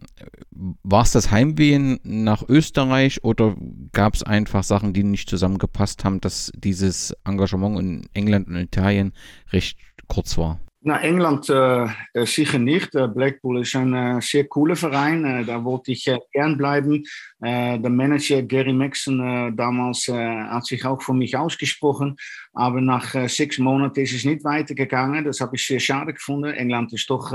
[0.50, 3.54] war es das Heimwehen nach Österreich oder
[3.92, 9.12] gab es einfach Sachen, die nicht zusammengepasst haben, dass dieses Engagement in England und Italien
[9.52, 10.60] recht kurz war?
[10.88, 12.94] Na, England äh, äh sicher nicht.
[12.94, 15.24] Äh, Blackpool ist ein äh, sehr cooler Verein.
[15.24, 17.02] Äh, da wollte ich gern bleiben.
[17.40, 22.16] der Manager Gary Maxon damals hat sich auch für mich ausgesprochen.
[22.56, 25.24] Aber nach sechs Monaten ist es nicht weitergegangen.
[25.24, 26.52] Das habe ich sehr schade gefunden.
[26.52, 27.32] England ist doch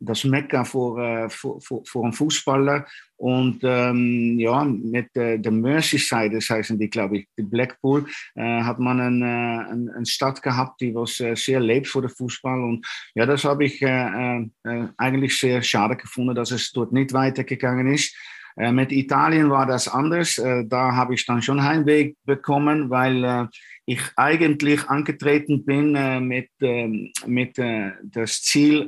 [0.00, 2.84] das Mekka für, für, für, für einen Fußballer.
[3.18, 8.78] Und ähm, ja, mit äh, der Merseyside, heißen die, glaube ich, die Blackpool, äh, hat
[8.78, 12.62] man eine, eine, eine Stadt gehabt, die was äh, sehr lebt für den Fußball.
[12.62, 17.14] Und ja, das habe ich äh, äh, eigentlich sehr schade gefunden, dass es dort nicht
[17.14, 18.14] weitergegangen ist.
[18.58, 20.36] Äh, mit Italien war das anders.
[20.36, 23.48] da habe ich dann schon Heimweg bekommen, weil
[23.86, 25.92] ich eigentlich angetreten bin
[26.26, 28.86] mit, ähm, mit das Ziel,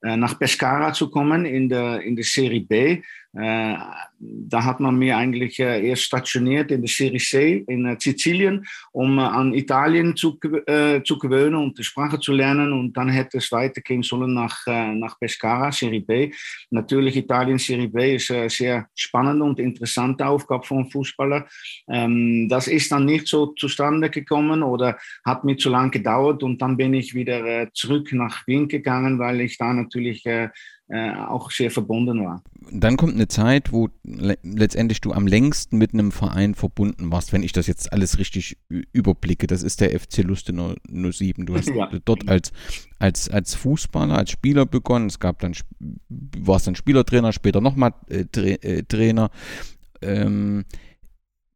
[0.00, 3.02] nach Pescara zu kommen in der, in der Serie B.
[3.34, 3.76] Äh,
[4.20, 8.66] da hat man mir eigentlich äh, erst stationiert in der Serie C in äh, Sizilien,
[8.90, 10.38] um an Italien zu,
[11.04, 12.72] zu gewöhnen und die Sprache zu lernen.
[12.72, 16.32] Und dann hätte es weitergehen sollen nach, nach Pescara, Serie B.
[16.70, 21.46] Natürlich Italien Serie B ist eine sehr spannende und interessante Aufgabe für einen Fußballer.
[21.88, 26.42] Ähm, das ist dann nicht so zustande gekommen oder hat mir zu lange gedauert.
[26.42, 30.24] Und dann bin ich wieder zurück nach Wien gegangen, weil ich da natürlich
[30.90, 32.42] äh, auch sehr verbunden war.
[32.70, 37.34] Dann kommt eine Zeit, wo le letztendlich du am längsten mit einem Verein verbunden warst,
[37.34, 38.56] wenn ich das jetzt alles richtig
[38.92, 39.46] überblicke.
[39.46, 41.44] Das ist der FC Lustenau 07.
[41.44, 41.90] Du hast ja.
[42.04, 42.52] dort als,
[42.98, 45.08] als, als Fußballer, als Spieler begonnen.
[45.08, 45.52] Es gab dann,
[46.08, 49.30] warst dann Spielertrainer, später nochmal äh, Tra äh, Trainer.
[50.00, 50.64] Ähm,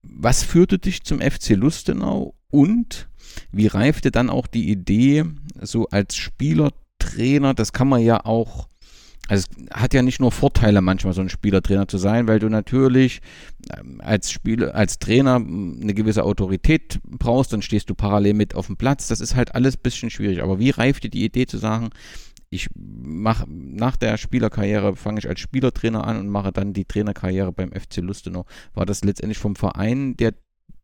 [0.03, 3.09] was führte dich zum FC Lustenau und
[3.51, 5.25] wie reifte dann auch die Idee,
[5.61, 8.68] so als Spielertrainer, das kann man ja auch
[9.28, 12.48] also es hat ja nicht nur Vorteile, manchmal so ein Spielertrainer zu sein, weil du
[12.48, 13.20] natürlich
[13.78, 18.66] ähm, als Spieler, als Trainer eine gewisse Autorität brauchst, dann stehst du parallel mit auf
[18.66, 19.08] dem Platz.
[19.08, 20.42] Das ist halt alles ein bisschen schwierig.
[20.42, 21.90] Aber wie reift dir die Idee zu sagen,
[22.50, 27.52] ich mache nach der Spielerkarriere fange ich als Spielertrainer an und mache dann die Trainerkarriere
[27.52, 28.44] beim FC Lustenau.
[28.74, 30.35] War das letztendlich vom Verein der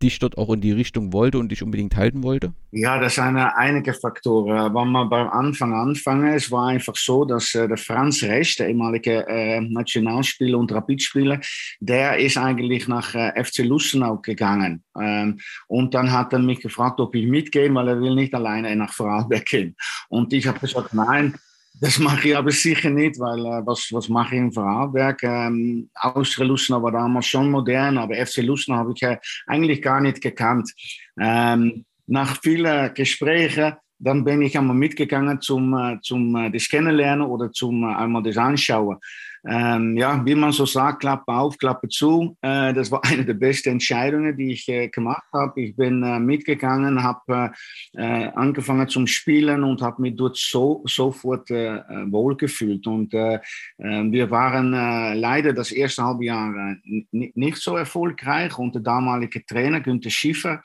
[0.03, 2.53] dich dort auch in die Richtung wollte und dich unbedingt halten wollte?
[2.71, 4.75] Ja, das sind einige Faktoren.
[4.75, 8.69] Wenn man beim Anfang anfangen, es war einfach so, dass äh, der Franz Recht, der
[8.69, 11.41] ehemalige äh, Nationalspieler und Rapidspieler,
[11.81, 14.85] der ist eigentlich nach äh, FC Lustenau gegangen.
[14.99, 18.75] Ähm, und dann hat er mich gefragt, ob ich mitgehen, weil er will nicht alleine
[18.77, 19.77] nach Vorarlberg gehen.
[20.09, 21.35] Und ich habe gesagt, nein,
[21.81, 25.23] das mache ich aber sicher nicht, weil äh, was, was mache ich in Vorarlberg?
[25.23, 30.01] Ähm, Austria Lustenau war damals schon modern, aber FC Lustenau habe ich äh, eigentlich gar
[30.01, 30.73] nicht gekannt.
[31.21, 37.27] Ähm, nach vielen Gesprächen dann bin ich einmal mitgegangen zum, äh, zum äh, das Kennenlernen
[37.27, 38.99] oder zum äh, einmal das Anschauen.
[39.47, 42.37] Ähm, ja, wie man so sagt, Klappe auf, Klappe zu.
[42.43, 45.61] Äh, das war eine der besten Entscheidungen, die ich äh, gemacht habe.
[45.61, 47.53] Ich bin äh, mitgegangen, habe
[47.97, 52.87] angefangen zum Spielen und habe mich dort so, sofort wohlgefühlt.
[52.87, 56.77] Und wir waren leider das erste halbe Jahr
[57.11, 58.59] nicht so erfolgreich.
[58.59, 60.63] Und der damalige Trainer Günther Schiffer,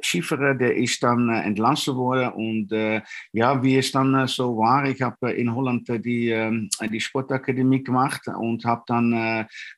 [0.00, 2.32] Schiffer, der ist dann äh, entlassen worden.
[2.32, 6.68] Und äh, ja, wie es dann äh, so war, ich habe in Holland die, ähm,
[6.90, 9.10] die Sportakademie gemacht und habe dann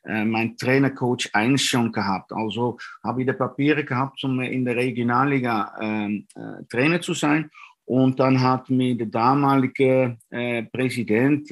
[0.03, 2.31] meinen Trainercoach 1 schon gehabt.
[2.33, 7.49] Also habe ich die Papiere gehabt, um in der Regionalliga ähm, äh, Trainer zu sein.
[7.85, 10.17] Und dann hat mir der damalige
[10.71, 11.49] Präsident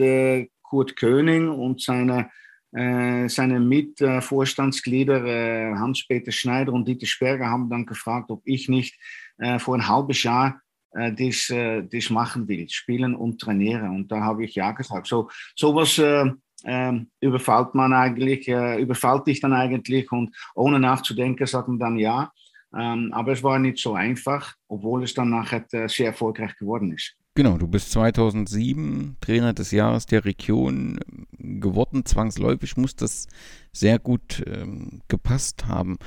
[0.61, 2.29] Kurt König und seine
[2.71, 8.95] seine Mitvorstandsglieder äh, Hans-Peter Schneider und Dieter Sperger haben dann gefragt, ob ich nicht
[9.39, 13.89] äh, vor ein halbes Jahr äh, das, äh, das machen will, spielen und trainieren.
[13.89, 15.07] Und da habe ich ja gesagt.
[15.07, 16.31] So sowas äh,
[16.63, 21.97] äh, überfällt man eigentlich, äh, überfällt dich dann eigentlich und ohne nachzudenken sagt man dann
[21.97, 22.31] ja.
[22.77, 26.91] Ähm, aber es war nicht so einfach, obwohl es dann nachher äh, sehr erfolgreich geworden
[26.91, 27.18] ist.
[27.39, 30.99] Genau, du bist 2007 Trainer des Jahres der Region
[31.37, 32.03] geworden.
[32.03, 33.29] Zwangsläufig muss das
[33.71, 35.99] sehr gut ähm, gepasst haben.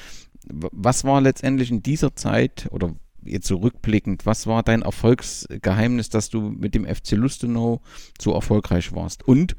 [0.45, 6.29] Was war letztendlich in dieser Zeit oder jetzt zurückblickend, so was war dein Erfolgsgeheimnis, dass
[6.29, 7.81] du mit dem FC Lustenau
[8.21, 9.27] so erfolgreich warst?
[9.27, 9.57] Und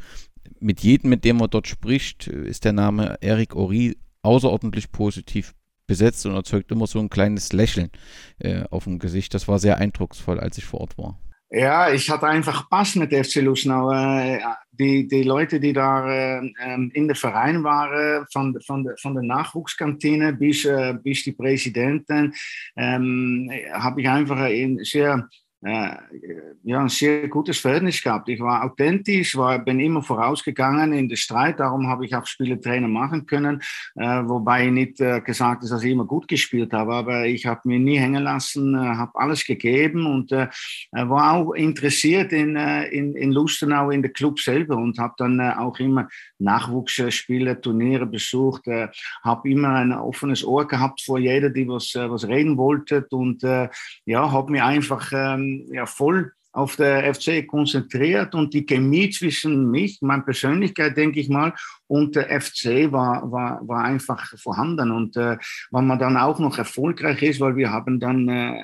[0.60, 5.56] mit jedem, mit dem man dort spricht, ist der Name Eric Ori außerordentlich positiv
[5.88, 7.90] besetzt und erzeugt immer so ein kleines Lächeln
[8.38, 9.34] äh, auf dem Gesicht.
[9.34, 11.20] Das war sehr eindrucksvoll, als ich vor Ort war.
[11.56, 13.92] Ja, ich hatte einfach Pass mit FC Lustenau.
[13.92, 14.40] Äh,
[14.72, 19.14] die, die Leute, die da äh, ähm, in der Verein waren, von, von, der, von
[19.14, 22.34] der Nachwuchskantine bis, äh, bis die Präsidenten,
[22.76, 25.30] ähm, habe ich einfach ein sehr
[25.66, 28.28] ja, ein sehr gutes Verhältnis gehabt.
[28.28, 32.90] Ich war authentisch, war, bin immer vorausgegangen in den Streit, darum habe ich auch Spielertrainer
[32.90, 33.62] machen können,
[33.96, 37.62] äh, wobei nicht äh, gesagt ist, dass ich immer gut gespielt habe, aber ich habe
[37.66, 40.48] mir nie hängen lassen, äh, habe alles gegeben und äh,
[40.92, 45.40] war auch interessiert in, äh, in, in Lustenau, in der Club selber und habe dann
[45.40, 48.90] äh, auch immer Nachwuchsspiele, Turniere besucht, äh,
[49.24, 53.44] habe immer ein offenes Ohr gehabt vor jeder, die was, äh, was reden wollte und
[53.44, 53.70] äh,
[54.06, 59.72] ja, habe mir einfach ähm, ja, voll auf der FC konzentriert und die Chemie zwischen
[59.72, 61.54] mich, meine Persönlichkeit, denke ich mal,
[61.88, 64.92] und der FC war, war, war einfach vorhanden.
[64.92, 65.38] Und äh,
[65.72, 68.64] wenn man dann auch noch erfolgreich ist, weil wir haben dann äh,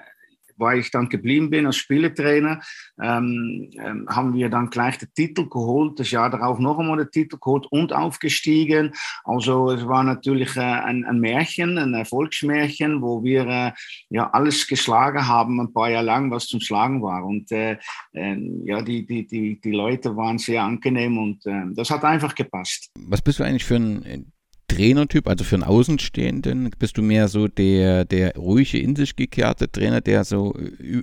[0.60, 2.62] weil ich dann geblieben bin als Spielertrainer,
[3.02, 7.12] ähm, ähm, haben wir dann gleich den Titel geholt, das Jahr darauf noch einmal den
[7.12, 8.93] Titel geholt und aufgestiegen.
[9.24, 13.72] Also es war natürlich äh, ein, ein, Märchen, ein Erfolgsmärchen, wo wir äh,
[14.10, 17.26] ja alles geschlagen haben, ein paar Jahre lang, was zum Schlagen war.
[17.26, 17.78] Und äh,
[18.13, 22.36] ähm, ja, die, die, die, die Leute waren sehr angenehm und äh, das hat einfach
[22.36, 22.89] gepasst.
[23.00, 24.32] Was bist du eigentlich für ein
[24.69, 26.69] Trainertyp, also für einen Außenstehenden?
[26.79, 30.55] Bist du mehr so der, der ruhige, in sich gekehrte Trainer, der so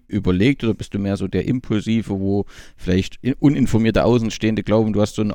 [0.09, 5.17] überlegt, oder bist du mehr so der impulsive, wo vielleicht uninformierte Außenstehende glauben, du hast
[5.17, 5.33] so ein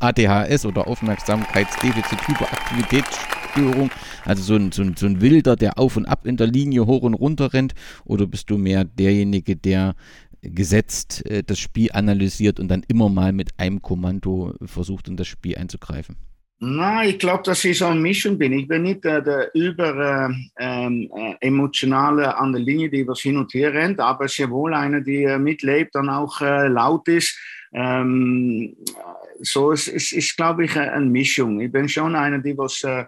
[0.00, 3.90] ADHS oder Aufmerksamkeitsdefizit, Hyperaktivitätsstörung,
[4.24, 6.86] also so ein, so, ein, so ein Wilder, der auf und ab in der Linie
[6.86, 9.94] hoch und runter rennt, oder bist du mehr derjenige, der
[10.42, 15.28] gesetzt äh, das Spiel analysiert und dann immer mal mit einem Kommando versucht, in das
[15.28, 16.16] Spiel einzugreifen?
[16.58, 18.54] Na, ich glaube, dass ich so eine Mischung bin.
[18.54, 23.36] Ich bin nicht äh, der über äh, äh, emotionale an der Linie, die was hin
[23.36, 27.38] und her rennt, aber sehr wohl einer, die äh, mitlebt und auch äh, laut ist.
[27.74, 28.74] Ähm,
[29.40, 31.60] so ist, ist, ist glaube ich, eine Mischung.
[31.60, 33.04] Ich bin schon einer, die was äh,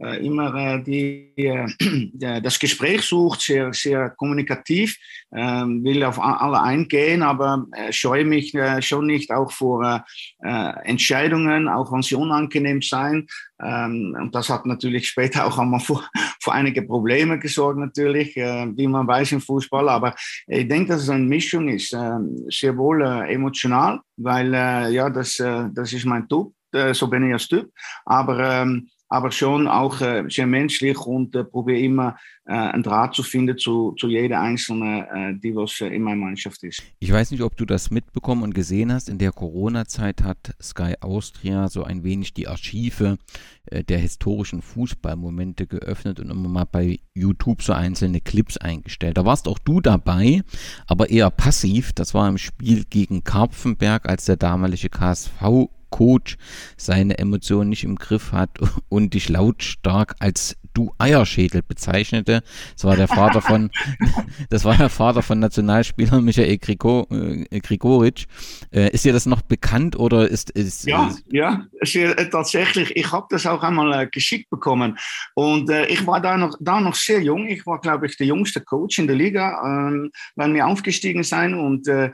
[0.00, 4.96] immer äh, die, äh, das Gespräch sucht, sehr, sehr kommunikativ,
[5.32, 10.04] ähm, will auf alle eingehen, aber scheue mich schon nicht auch vor
[10.40, 13.26] Entscheidungen, auch wenn sie unangenehm sein.
[13.62, 16.02] Ähm, und das hat natürlich später auch einmal vor,
[16.40, 19.88] vor einige Probleme gesorgt, natürlich, wie man weiß im Fußball.
[19.88, 20.14] Aber
[20.46, 24.52] ich denke, dass es eine Mischung ist, ähm, sehr wohl emotional, weil
[24.92, 26.52] ja, das, das ist mein Typ,
[26.92, 27.70] so bin ich als Typ.
[28.04, 28.66] Aber
[29.10, 33.58] aber schon auch äh, sehr menschlich und äh, probiere immer äh, einen Draht zu finden
[33.58, 36.80] zu, zu jeder einzelne, äh, die was äh, in meiner Mannschaft ist.
[37.00, 39.08] Ich weiß nicht, ob du das mitbekommen und gesehen hast.
[39.08, 43.18] In der Corona-Zeit hat Sky Austria so ein wenig die Archive
[43.66, 49.18] äh, der historischen Fußballmomente geöffnet und immer mal bei YouTube so einzelne Clips eingestellt.
[49.18, 50.42] Da warst auch du dabei,
[50.86, 51.92] aber eher passiv.
[51.94, 56.36] Das war im Spiel gegen Karpfenberg, als der damalige KSV Coach
[56.76, 62.42] seine Emotionen nicht im Griff hat und dich lautstark als Du Eierschädel bezeichnete.
[62.74, 63.70] Das war der Vater von,
[64.50, 68.26] das war der Vater von Nationalspieler Michael Grigor, äh, Grigoric.
[68.72, 72.94] Äh, ist dir das noch bekannt oder ist, ist ja, ja, äh, tatsächlich.
[72.96, 74.98] Ich habe das auch einmal äh, geschickt bekommen
[75.34, 77.46] und äh, ich war da noch, da noch sehr jung.
[77.48, 81.54] Ich war, glaube ich, der jüngste Coach in der Liga, ähm, wenn wir aufgestiegen sind
[81.54, 82.10] und äh,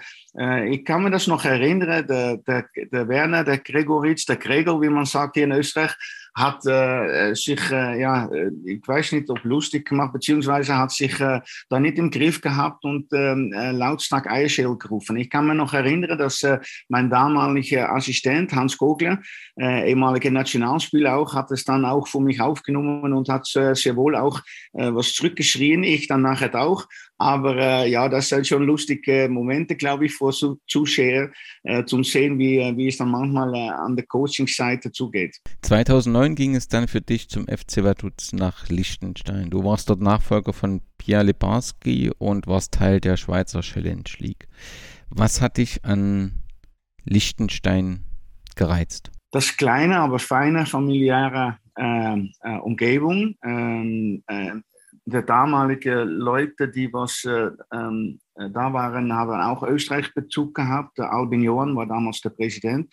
[0.69, 4.91] ich kann mir das noch erinnern, der, der, der Werner, der Gregoritsch, der Gregor, wie
[4.91, 5.95] man sagt hier in Österreich,
[6.37, 11.81] hat sich, äh, ja, äh, ich weiß nicht, ob lustig gemacht, beziehungsweise hat sich da
[11.81, 15.17] nicht im Griff gehabt und äh, lautstark Eierschäl gerufen.
[15.17, 16.45] Ich kann mir noch erinnern, dass
[16.89, 19.19] mein damaliger Assistent Hans Kogler,
[19.59, 24.41] ehemaliger Nationalspieler auch, hat es dann auch für mich aufgenommen und hat sehr wohl auch
[24.73, 25.83] was zurückgeschrien.
[25.85, 26.87] Ich dann nachher auch.
[27.19, 30.33] Aber äh, ja, das sind schon lustige Momente, glaube ich, für
[30.67, 31.31] Zuschauer,
[31.63, 35.41] äh, zum sehen, wie, wie es dann manchmal äh, an der Coaching-Seite zugeht.
[35.63, 39.49] 2009 ging es dann für dich zum FC Vaduz nach Liechtenstein.
[39.49, 44.47] Du warst dort Nachfolger von Pierre Lebarski und warst Teil der Schweizer Challenge League.
[45.09, 46.43] Was hat dich an
[47.05, 48.05] Liechtenstein
[48.57, 49.11] gereizt?
[49.31, 53.37] Das kleine, aber feine familiäre äh, äh, Umgebung.
[55.09, 60.99] Der damalige Leute, die was äh, ähm, äh, da waren, haben auch Österreich-Bezug gehabt.
[60.99, 62.93] Der Albin Johann war damals der Präsident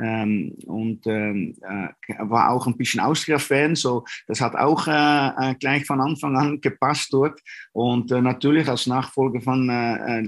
[0.00, 1.88] ähm, und ähm, äh,
[2.18, 3.76] war auch ein bisschen Austria-Fan.
[3.76, 7.40] So, das hat auch äh, äh, gleich von Anfang an gepasst dort.
[7.72, 10.22] Und äh, natürlich als Nachfolger von äh,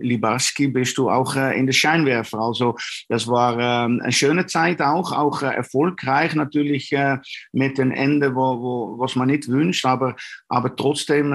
[0.00, 2.38] Libarski bist du auch in der Scheinwerfer.
[2.38, 2.76] Also
[3.08, 6.94] das war ähm, eine schöne Zeit auch, auch erfolgreich natürlich
[7.52, 9.84] mit dem Ende, wo, wo, was man nicht wünscht.
[9.84, 10.16] Aber,
[10.48, 11.32] aber trotzdem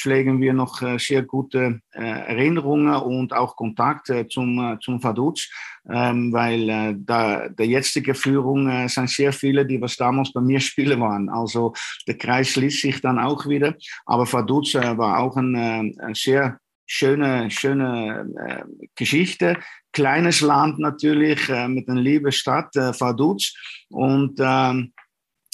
[0.00, 5.48] pflegen wir noch sehr gute Erinnerungen und auch Kontakt zum, zum Vaduz,
[5.90, 10.40] ähm, weil äh, da, der jetzige Führung äh, sind sehr viele, die was damals bei
[10.40, 11.28] mir Spieler waren.
[11.28, 11.72] Also
[12.06, 13.74] der Kreis schließt sich dann auch wieder.
[14.06, 19.58] Aber Vaduz äh, war auch eine, eine sehr schöne, schöne äh, Geschichte.
[19.92, 23.54] Kleines Land natürlich, äh, mit einer lieben Stadt, äh, Vaduz.
[23.90, 24.92] Und ähm,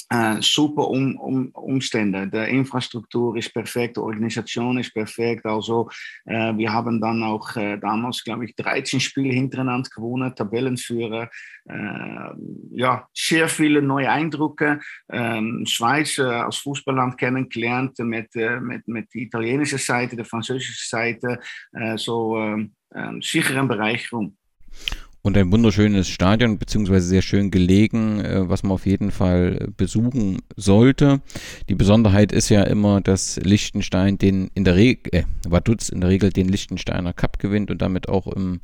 [0.09, 2.27] äh, super um, um, Umstände.
[2.27, 5.45] Die Infrastruktur ist perfekt, die Organisation ist perfekt.
[5.45, 5.89] Also
[6.25, 11.29] äh, wir haben dann auch äh, damals, glaube ich, 13 Spiele hintereinander gewonnen, Tabellenführer.
[11.67, 12.29] Äh,
[12.71, 14.79] ja, sehr viele neue Eindrücke.
[15.09, 20.87] Ähm, Schweiz äh, als Fußballland kennengelernt mit, äh, mit, mit der italienischen Seite, der französischen
[20.87, 21.39] Seite.
[21.95, 24.37] so ähm, ähm, sicher eine Bereicherung.
[25.25, 30.37] Und ein wunderschönes Stadion, beziehungsweise sehr schön gelegen, äh, was man auf jeden Fall besuchen
[30.55, 31.19] sollte.
[31.67, 36.11] Die Besonderheit ist ja immer, dass Liechtenstein den in der Regel, äh, Vaduz in der
[36.11, 38.59] Regel den Liechtensteiner Cup gewinnt und damit auch im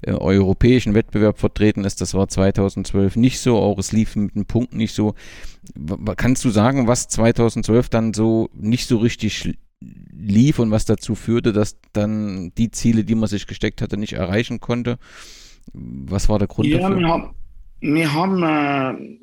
[0.00, 2.00] äh, europäischen Wettbewerb vertreten ist.
[2.00, 5.14] Das war 2012 nicht so, auch es lief mit den Punkten nicht so.
[6.16, 11.52] Kannst du sagen, was 2012 dann so nicht so richtig lief und was dazu führte,
[11.52, 14.96] dass dann die Ziele, die man sich gesteckt hatte, nicht erreichen konnte?
[15.72, 16.98] Was war der Grund ja, dafür?
[16.98, 17.34] Wir haben,
[17.80, 19.18] wir haben äh,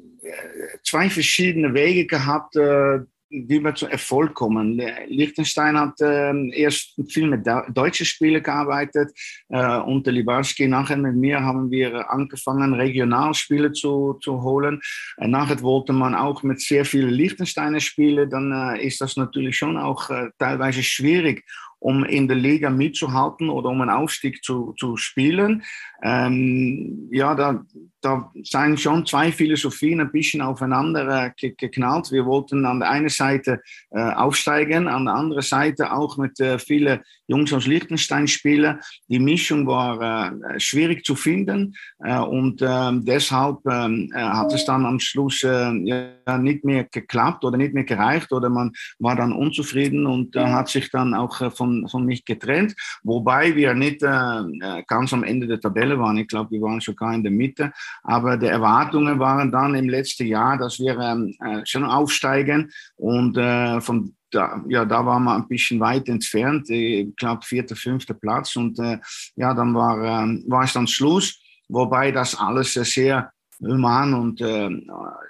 [0.83, 4.81] zwei verschiedene Wege gehabt, äh, wie wir zu Erfolg kommen.
[5.07, 9.11] Liechtenstein hat äh, erst viel mit deutschen Spielern gearbeitet.
[9.49, 14.79] Äh, unter Libarski nachher mit mir haben wir angefangen, Regionalspiele zu, zu holen.
[15.17, 18.29] Äh, nachher wollte man auch mit sehr vielen Liechtensteiner spielen.
[18.29, 21.43] Dann äh, ist das natürlich schon auch äh, teilweise schwierig,
[21.79, 25.63] um in der Liga mitzuhalten oder um einen Aufstieg zu, zu spielen.
[26.03, 27.63] Ähm, ja, da,
[28.01, 32.11] da sind schon zwei Philosophien ein bisschen aufeinander äh, geknallt.
[32.11, 33.61] Wir wollten an der einen Seite
[33.91, 38.79] äh, aufsteigen, an der anderen Seite auch mit äh, vielen Jungs aus Liechtenstein spielen.
[39.07, 44.65] Die Mischung war äh, schwierig zu finden äh, und ähm, deshalb ähm, äh, hat es
[44.65, 49.33] dann am Schluss ja, nicht mehr geklappt oder nicht mehr gereicht oder man war dann
[49.33, 55.13] unzufrieden und hat sich dann auch von von, mich getrennt, wobei wir nicht äh, ganz
[55.13, 56.17] am Ende der Tabelle waren.
[56.17, 57.71] Ich glaube, wir waren sogar in der Mitte.
[58.03, 63.37] Aber die Erwartungen waren dann im letzten Jahr, dass wir ähm, äh, schon aufsteigen und
[63.37, 68.13] äh, von da, ja, da waren wir ein bisschen weit entfernt, ich glaube vierter, fünfter
[68.13, 68.99] Platz und äh,
[69.35, 74.69] ja, dann war, äh, war es dann Schluss, wobei das alles sehr human und äh,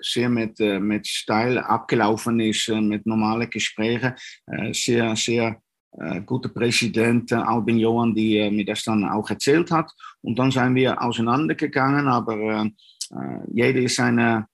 [0.02, 4.14] sehr mit, äh, mit Style abgelaufen ist, äh, mit normalen Gesprächen,
[4.48, 5.62] äh, sehr, sehr
[5.98, 9.91] äh, gute Präsident äh, Albin Johan, die äh, mir das dann auch erzählt hat.
[10.22, 14.48] Und dann sind wir auseinandergegangen, aber äh, äh jeder ist seiner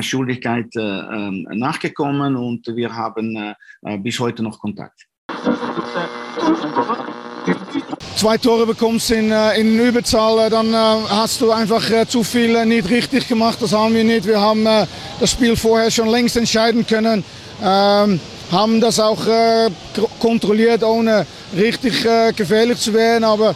[0.00, 3.54] Schuldigkeit äh, ähm, nachgekommen und wir haben
[3.98, 5.06] bis heute noch Kontakt.
[8.16, 13.28] zwei Tore bekommst in, äh, in Überzahl, dann hast du einfach zu viel nicht richtig
[13.28, 13.58] gemacht.
[13.60, 14.26] Das haben wir nicht.
[14.26, 17.24] Wir haben das Spiel vorher schon längst entscheiden können.
[17.62, 18.20] Ähm,
[18.50, 19.20] haben das auch
[20.18, 22.02] kontrolliert, ohne richtig
[22.34, 23.24] gefährlich zu werden.
[23.24, 23.54] Aber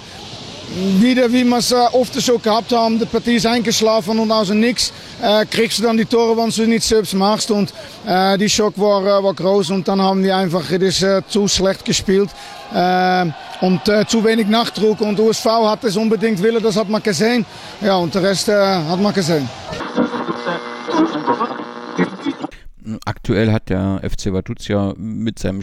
[1.01, 4.93] wieder, wie wir es oft schon gehabt haben, die Partie ist eingeschlafen und aus Nix
[5.23, 7.51] äh, kriegst du dann die Tore, wenn du nicht selbst machst.
[7.51, 7.73] Und
[8.07, 11.49] äh, die Schock war, äh, war groß und dann haben wir einfach das, äh, zu
[11.49, 12.31] schlecht gespielt.
[12.75, 13.27] Äh,
[13.61, 17.47] und äh, zu wenig Nachdruck und USV hat es unbedingt willen, das hat man gesehen.
[17.81, 19.49] Ja, und der Rest hat man gesehen.
[23.05, 25.61] Aktuell hat der FC Vaduz ja mit seinem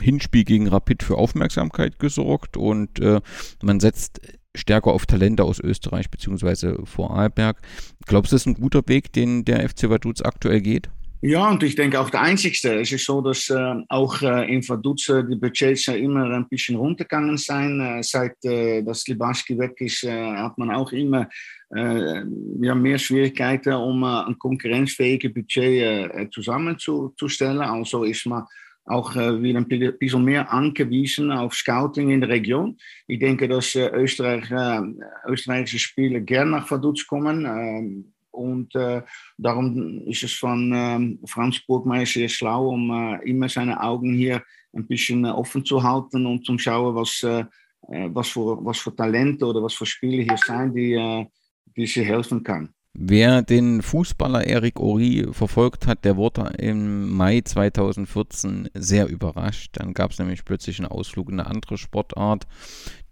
[0.00, 3.20] Hinspiel gegen Rapid für Aufmerksamkeit gesorgt und äh,
[3.62, 4.20] man setzt
[4.56, 6.84] stärker auf Talente aus Österreich bzw.
[6.84, 7.58] Vorarlberg.
[8.06, 10.90] Glaubst du, das ist ein guter Weg, den der FC Vaduz aktuell geht?
[11.24, 12.80] Ja, und ich denke auch der einzigste.
[12.80, 16.48] Es ist so, dass äh, auch äh, in Vaduz äh, die Budgets ja immer ein
[16.48, 17.80] bisschen runtergegangen sind.
[17.80, 21.28] Äh, seit äh, das Libaski weg ist, äh, hat man auch immer
[21.76, 22.24] äh,
[22.60, 27.60] ja, mehr Schwierigkeiten, um ein konkurrenzfähiges Budget zusammenzustellen.
[27.60, 28.42] Also ist man
[28.84, 32.76] auch äh, wieder ein bisschen mehr angewiesen auf Scouting in der Region.
[33.06, 34.80] Ich denke, dass äh, Österreich, äh,
[35.28, 37.44] österreichische Spieler gerne nach Vaduz kommen.
[37.44, 39.02] Ähm, und äh,
[39.36, 44.42] darum ist es von ähm, Franz Burgmeier sehr schlau, um äh, immer seine Augen hier
[44.72, 47.44] ein bisschen offen zu halten und zu schauen, was, äh,
[47.82, 51.26] was, für, was für Talente oder was für Spieler hier sind, die,
[51.76, 52.72] die sie helfen kann.
[52.94, 59.70] Wer den Fußballer Eric Ori verfolgt hat, der wurde im Mai 2014 sehr überrascht.
[59.78, 62.46] Dann gab es nämlich plötzlich einen Ausflug in eine andere Sportart.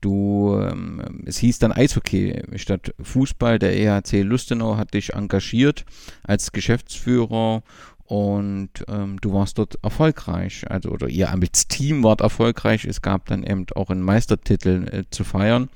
[0.03, 3.59] Du, ähm, es hieß dann Eishockey statt Fußball.
[3.59, 5.87] Der EHC Lustenau hat dich engagiert
[6.25, 7.63] als Geschäftsführer
[8.05, 10.65] und ähm, du warst dort erfolgreich.
[10.69, 12.85] Also, oder ihr als Team wart erfolgreich.
[12.85, 15.71] Es gab dann eben auch einen Meistertitel äh, zu feiern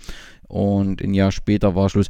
[0.49, 2.07] und ein Jahr später war Schluss.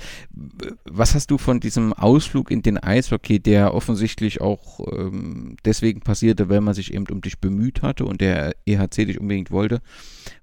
[0.85, 6.49] Was hast du von diesem Ausflug in den Eishockey, der offensichtlich auch ähm, deswegen passierte,
[6.49, 9.81] weil man sich eben um dich bemüht hatte und der EHC dich unbedingt wollte?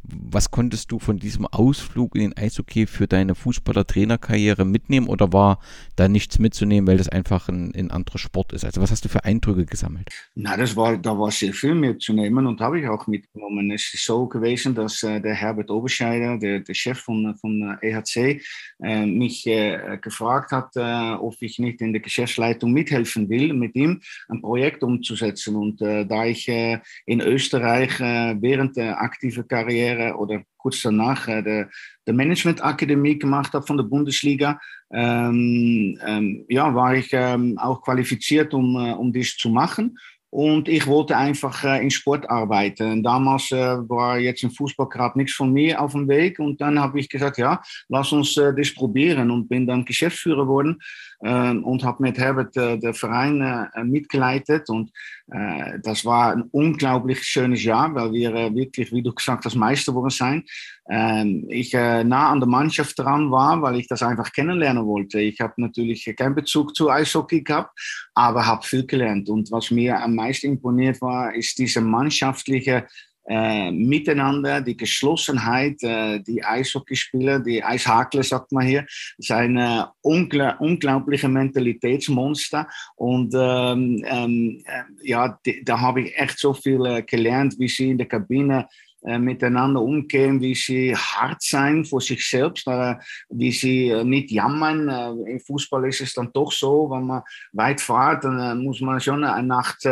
[0.03, 5.59] Was konntest du von diesem Ausflug in den Eishockey für deine Fußballer-Trainerkarriere mitnehmen oder war
[5.95, 8.65] da nichts mitzunehmen, weil das einfach ein, ein anderer Sport ist?
[8.65, 10.09] Also was hast du für Eindrücke gesammelt?
[10.35, 13.71] Na, das war, da war sehr viel mitzunehmen und habe ich auch mitgenommen.
[13.71, 18.41] Es ist so gewesen, dass äh, der Herbert Oberscheider, der, der Chef von, von EHC,
[18.83, 23.75] äh, mich äh, gefragt hat, äh, ob ich nicht in der Geschäftsleitung mithelfen will, mit
[23.75, 25.55] ihm ein Projekt umzusetzen.
[25.55, 31.27] Und äh, da ich äh, in Österreich während der aktiven Karriere Karriere oder kurz danach
[31.27, 31.69] äh, der,
[32.05, 34.59] der Management-Akademie gemacht habe von der Bundesliga,
[34.93, 39.97] ähm, ähm, ja, war ich ähm, auch qualifiziert, um, äh, um dies zu machen.
[40.29, 43.03] Und ich wollte einfach äh, in Sport arbeiten.
[43.03, 46.39] Damals äh, war jetzt im Fußball gerade nichts von mir auf dem Weg.
[46.39, 49.29] Und dann habe ich gesagt, ja, lass uns äh, das probieren.
[49.29, 50.79] Und bin dann Geschäftsführer geworden
[51.21, 54.69] und habe mit Herbert äh, den Verein äh, mitgeleitet.
[54.69, 54.91] Und
[55.31, 59.91] äh, das war ein unglaublich schönes Jahr, weil wir wirklich, wie du gesagt hast, Meister
[59.91, 60.49] geworden sind.
[60.89, 65.19] Ähm, ich nah an der Mannschaft dran war, weil ich das einfach kennenlernen wollte.
[65.21, 67.71] Ich habe natürlich keinen Bezug zu Eishockey gehabt,
[68.15, 69.29] aber habe viel gelernt.
[69.29, 72.87] Und was mir am meisten imponiert war, ist diese mannschaftliche
[73.25, 78.85] äh, miteinander, die Geschlossenheit, äh, die Eishockeyspieler, die Eishakler, sagt man hier,
[79.17, 82.67] sind äh, ungl unglaubliche Mentalitätsmonster.
[82.95, 87.67] Und ähm, ähm, äh, ja, die, da habe ich echt so viel äh, gelernt, wie
[87.67, 88.67] sie in der Kabine
[89.01, 92.95] miteinander umgehen, wie sie hart sein vor sich selbst, äh,
[93.29, 94.89] wie sie äh, nicht jammern.
[95.25, 97.23] Im Fußball ist es dann doch so, wenn man
[97.53, 99.87] weit fährt, dann muss man schon eine Nacht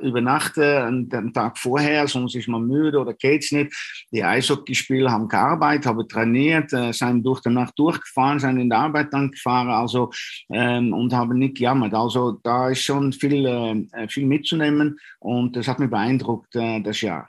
[0.00, 3.74] übernachten, den Tag vorher, sonst ist man müde oder geht's nicht.
[4.12, 9.12] Die Eishockeyspieler haben gearbeitet, haben trainiert, sind durch die Nacht durchgefahren, sind in der Arbeit
[9.12, 10.10] dann gefahren, also
[10.52, 11.94] ähm, und haben nicht gejammert.
[11.94, 17.28] Also da ist schon viel, viel mitzunehmen und das hat mich beeindruckt, das Jahr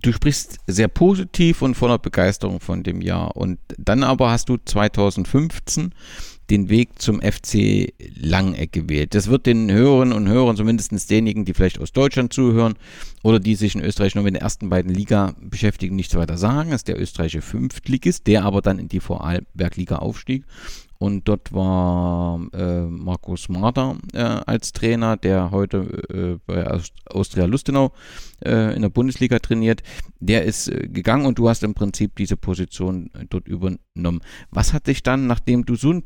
[0.00, 3.36] du sprichst sehr positiv und voller Begeisterung von dem Jahr.
[3.36, 5.94] Und dann aber hast du 2015
[6.50, 9.14] den Weg zum FC Langeck gewählt.
[9.14, 12.74] Das wird den Hörern und Hörern, zumindest denjenigen, die vielleicht aus Deutschland zuhören
[13.22, 16.70] oder die sich in Österreich nur mit den ersten beiden Liga beschäftigen, nichts weiter sagen.
[16.70, 20.44] Das ist der österreichische Fünftligist, der aber dann in die Vorarlberg-Liga aufstieg
[21.02, 25.78] und dort war äh, Markus Marder äh, als Trainer, der heute
[26.08, 26.64] äh, bei
[27.06, 27.90] Austria Lustenau
[28.44, 29.82] äh, in der Bundesliga trainiert.
[30.20, 34.20] Der ist äh, gegangen und du hast im Prinzip diese Position dort übernommen.
[34.52, 36.04] Was hat dich dann, nachdem du so ein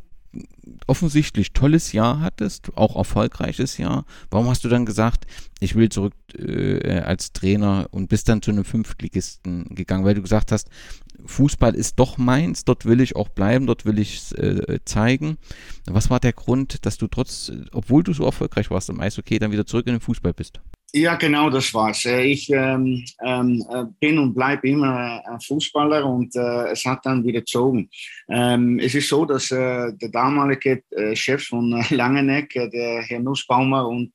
[0.87, 4.05] offensichtlich tolles Jahr hattest, auch erfolgreiches Jahr.
[4.31, 5.27] Warum hast du dann gesagt,
[5.61, 10.23] ich will zurück äh, als Trainer und bist dann zu einem Fünftligisten gegangen, weil du
[10.23, 10.69] gesagt hast,
[11.25, 15.39] Fußball ist doch meins, dort will ich auch bleiben, dort will ich äh, zeigen.
[15.87, 19.53] Was war der Grund, dass du trotz, obwohl du so erfolgreich warst im Eishockey, dann
[19.53, 20.61] wieder zurück in den Fußball bist?
[20.97, 22.07] Ja, genau, das war's.
[22.07, 27.05] Äh, ich ähm, ähm, äh, bin und bleibe immer ein Fußballer und äh, es hat
[27.05, 27.91] dann wieder gezogen.
[28.31, 33.87] Ähm, es ist so, dass äh, der damalige äh, Chef von Langeneck, der Herr Nussbaumer
[33.87, 34.13] und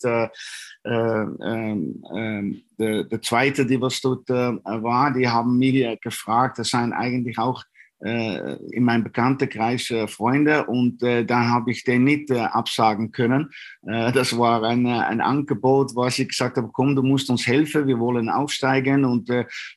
[0.83, 6.93] ähm, ähm, der, der, zweite, die was dort war, die haben mich gefragt, das seien
[6.93, 7.70] eigentlich auch äh,
[8.03, 13.51] in meinem Bekanntenkreis äh, Freunde und äh, da habe ich den nicht äh, absagen können.
[13.85, 17.45] Äh, das war ein, äh, ein Angebot, was ich gesagt habe, komm, du musst uns
[17.45, 19.29] helfen, wir wollen aufsteigen und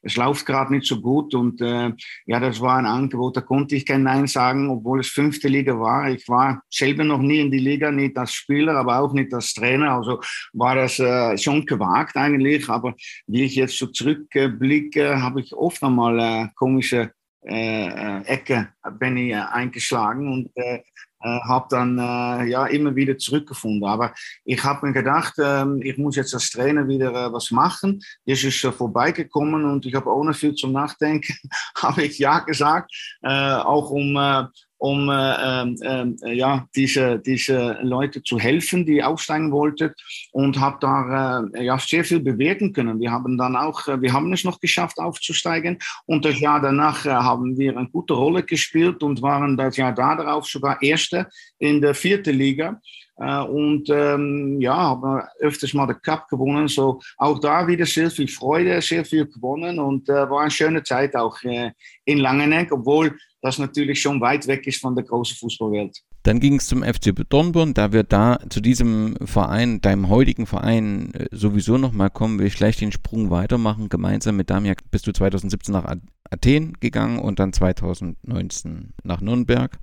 [0.02, 3.86] es läuft gerade nicht so gut und ja, das war ein Angebot, da konnte ich
[3.86, 6.10] kein Nein sagen, obwohl es fünfte Liga war.
[6.10, 9.54] Ich war selber noch nie in die Liga, nicht als Spieler, aber auch nicht als
[9.54, 10.20] Trainer, also
[10.52, 10.96] war das
[11.40, 12.94] schon gewagt eigentlich, aber
[13.26, 17.12] wie ich jetzt so zurückblicke, habe ich oft einmal komische
[17.46, 18.68] äh, äh, Ecke
[18.98, 20.80] bin ich äh, eingeschlagen und äh,
[21.24, 23.88] habe dann äh, ja immer wieder zurückgefunden.
[23.88, 24.12] Aber
[24.44, 28.02] ich habe mir gedacht, äh, ich muss jetzt als Trainer wieder äh, was machen.
[28.26, 31.34] Das ist äh, vorbeigekommen und ich habe ohne viel zum Nachdenken,
[31.82, 32.92] habe ich ja gesagt,
[33.22, 34.44] äh, auch um äh,
[34.84, 39.94] um äh, ähm, äh, ja, diese, diese Leute zu helfen, die aufsteigen wollten
[40.32, 43.00] und habe da äh, ja, sehr viel bewirken können.
[43.00, 47.56] Wir haben dann auch, wir haben es noch geschafft aufzusteigen und das Jahr danach haben
[47.56, 51.28] wir eine gute Rolle gespielt und waren das Jahr darauf sogar Erste
[51.58, 52.78] in der vierten Liga.
[53.16, 56.66] Uh, und ähm, ja, haben öfters mal den Cup gewonnen.
[56.66, 60.82] So auch da wieder sehr viel Freude, sehr viel gewonnen und äh, war eine schöne
[60.82, 61.70] Zeit auch äh,
[62.04, 66.02] in Langeneck, obwohl das natürlich schon weit weg ist von der großen Fußballwelt.
[66.22, 71.12] Dann ging es zum FC Dornborn, da wir da zu diesem Verein, deinem heutigen Verein
[71.12, 73.90] äh, sowieso nochmal kommen, will ich gleich den Sprung weitermachen.
[73.90, 75.94] Gemeinsam mit Damiak bist du 2017 nach
[76.30, 79.78] Athen gegangen und dann 2019 nach Nürnberg.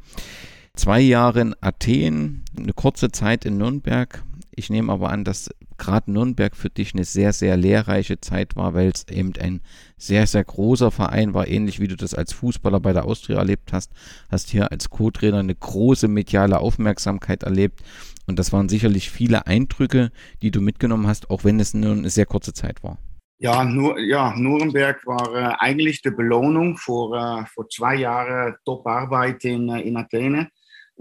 [0.74, 4.24] Zwei Jahre in Athen, eine kurze Zeit in Nürnberg.
[4.54, 8.74] Ich nehme aber an, dass gerade Nürnberg für dich eine sehr, sehr lehrreiche Zeit war,
[8.74, 9.62] weil es eben ein
[9.98, 13.72] sehr, sehr großer Verein war, ähnlich wie du das als Fußballer bei der Austria erlebt
[13.72, 13.92] hast.
[14.30, 17.82] Hast hier als Co-Trainer eine große mediale Aufmerksamkeit erlebt.
[18.28, 22.10] Und das waren sicherlich viele Eindrücke, die du mitgenommen hast, auch wenn es nur eine
[22.10, 22.98] sehr kurze Zeit war.
[23.40, 29.44] Ja, nur, ja Nuremberg war äh, eigentlich die Belohnung vor, äh, vor zwei Jahren Top-Arbeit
[29.46, 30.50] in, äh, in Athene.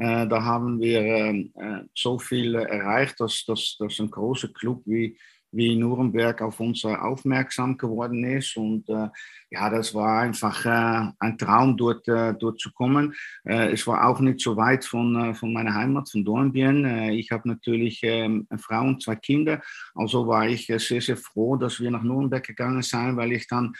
[0.00, 4.80] Äh, da haben wir ähm, äh, so viel erreicht, dass, dass, dass ein großer Club
[4.86, 5.18] wie,
[5.52, 8.56] wie Nuremberg auf uns aufmerksam geworden ist.
[8.56, 9.08] Und äh,
[9.50, 13.14] ja, das war einfach äh, ein Traum, dort, äh, dort zu kommen.
[13.44, 16.84] Äh, es war auch nicht so weit von, äh, von meiner Heimat, von Dornbirn.
[16.84, 19.60] Äh, ich habe natürlich ähm, eine Frau und zwei Kinder.
[19.94, 23.72] Also war ich sehr, sehr froh, dass wir nach Nuremberg gegangen sind, weil ich dann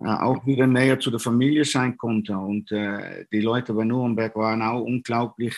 [0.00, 2.36] auch wieder näher zu der Familie sein konnte.
[2.36, 5.56] Und die Leute bei Nuremberg waren auch unglaublich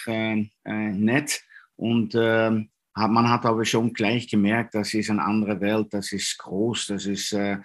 [0.64, 1.42] nett.
[1.76, 6.38] Und ähm, man hat aber schon gleich gemerkt, das ist eine andere Welt, das ist
[6.38, 7.58] groß, das ist, äh,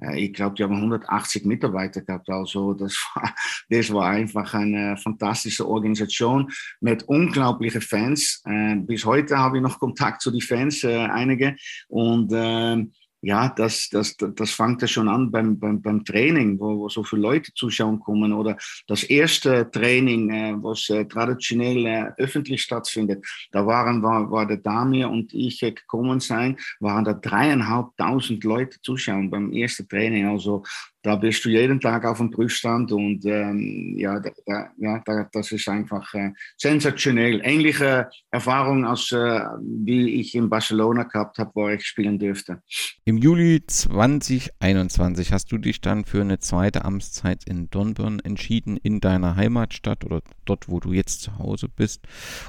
[0.00, 2.28] äh ich glaube, die haben 180 Mitarbeiter gehabt.
[2.28, 3.34] Also das war,
[3.70, 8.42] das war einfach eine fantastische Organisation mit unglaublichen Fans.
[8.44, 11.56] Äh, bis heute habe ich noch Kontakt zu den Fans, äh, einige.
[11.88, 12.92] Und ähm,
[13.24, 17.02] ja, das, das, das fängt ja schon an beim, beim, beim Training, wo, wo so
[17.02, 18.56] viele Leute zuschauen kommen oder
[18.86, 23.24] das erste Training, äh, was äh, traditionell äh, öffentlich stattfindet.
[23.50, 28.78] Da waren, war, war der Damir und ich äh, gekommen sein, waren da dreieinhalbtausend Leute
[28.82, 30.26] zuschauen beim ersten Training.
[30.26, 30.62] Also
[31.04, 35.52] da bist du jeden Tag auf dem Prüfstand und ähm, ja, da, ja da, das
[35.52, 37.42] ist einfach äh, sensationell.
[37.44, 42.62] Ähnliche Erfahrung als äh, wie ich in Barcelona gehabt habe, wo ich spielen dürfte.
[43.04, 49.00] Im Juli 2021 hast du dich dann für eine zweite Amtszeit in Dornbirn entschieden, in
[49.00, 52.00] deiner Heimatstadt oder dort, wo du jetzt zu Hause bist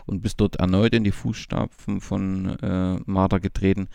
[0.05, 3.89] und bist dort erneut in die Fußstapfen von äh, Marder getreten.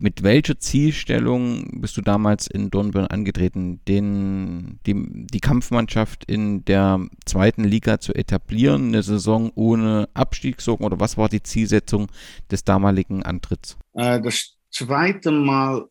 [0.00, 4.94] Mit welcher Zielstellung bist du damals in Dornbirn angetreten, den, die,
[5.26, 11.28] die Kampfmannschaft in der zweiten Liga zu etablieren, eine Saison ohne Abstiegssorgen oder was war
[11.28, 12.06] die Zielsetzung
[12.48, 13.76] des damaligen Antritts?
[13.94, 15.88] Äh, das zweite Mal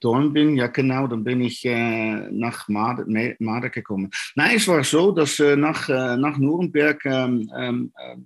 [0.00, 4.10] Dornbirn, ja genau, dann bin ich äh, nach Marder, gekommen.
[4.34, 8.16] Nein, es war so, dass äh, nach, äh, nach Nürnberg ähm, ähm, äh,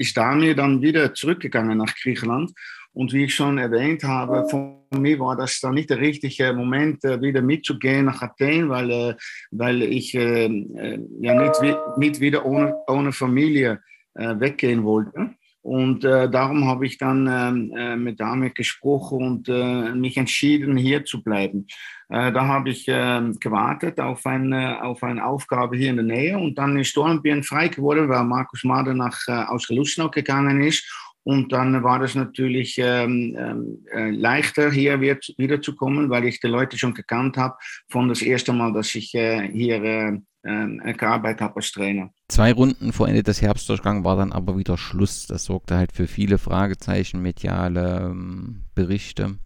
[0.00, 2.52] ist Daniel dann wieder zurückgegangen nach Griechenland
[2.92, 7.04] und wie ich schon erwähnt habe, von mir war das dann nicht der richtige Moment,
[7.04, 9.14] äh, wieder mitzugehen nach Athen, weil, äh,
[9.50, 10.48] weil ich äh,
[11.20, 13.80] ja nicht, nicht wieder ohne, ohne Familie
[14.14, 15.36] weggehen wollte.
[15.68, 20.76] Und äh, darum habe ich dann ähm, äh, mit damit gesprochen und äh, mich entschieden,
[20.76, 21.66] hier zu bleiben.
[22.10, 26.56] Da habe ich ähm, gewartet auf eine, auf eine Aufgabe hier in der Nähe und
[26.56, 30.90] dann ist Dornbirn frei geworden, weil Markus Mader nach aus Lustenau gegangen ist.
[31.28, 36.46] Und dann war es natürlich ähm, ähm, äh, leichter, hier wieder, wiederzukommen, weil ich die
[36.46, 37.54] Leute schon gekannt habe
[37.90, 42.08] von das erste Mal, dass ich äh, hier äh, äh, gearbeitet habe als Trainer.
[42.28, 45.26] Zwei Runden vor Ende des Herbstdurchgangs war dann aber wieder Schluss.
[45.26, 49.36] Das sorgte halt für viele Fragezeichen, mediale ähm, Berichte.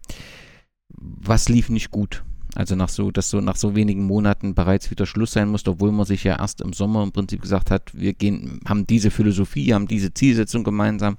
[0.88, 2.22] Was lief nicht gut?
[2.54, 5.90] Also nach so, dass so nach so wenigen Monaten bereits wieder Schluss sein musste, obwohl
[5.90, 9.74] man sich ja erst im Sommer im Prinzip gesagt hat, wir gehen, haben diese Philosophie,
[9.74, 11.16] haben diese Zielsetzung gemeinsam.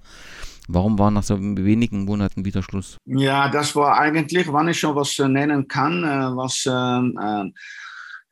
[0.68, 2.98] Warum war nach so wenigen Monaten wieder Schluss?
[3.06, 7.52] Ja, das war eigentlich, wann ich schon was nennen kann, äh, was äh,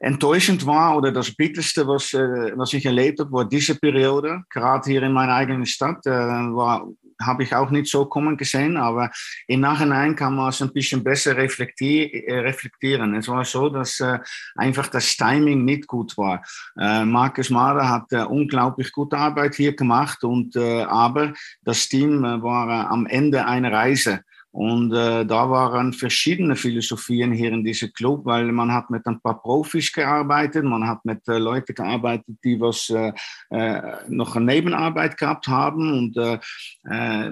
[0.01, 4.43] enttäuschend war oder das Bitterste, was, äh, was ich erlebt habe, war diese Periode.
[4.49, 6.87] Gerade hier in meiner eigenen Stadt äh, war
[7.25, 9.11] habe ich auch nicht so kommen gesehen, aber
[9.47, 13.15] im Nachhinein kann man es ein bisschen besser äh, reflektieren.
[13.15, 14.19] Es war so, dass äh,
[14.55, 16.43] einfach das Timing nicht gut war.
[16.77, 23.05] Äh, Markus Mara hat unglaublich gute Arbeit hier gemacht und aber das Team war am
[23.05, 24.21] Ende einer Reise.
[24.51, 29.21] Und äh, da waren verschiedene Philosophien hier in diesem Club, weil man hat mit ein
[29.21, 33.13] paar Profis gearbeitet, man hat mit äh, Leuten gearbeitet, die was äh,
[33.49, 35.93] äh, noch eine Nebenarbeit gehabt haben.
[35.93, 36.37] Und äh,
[36.83, 37.31] äh,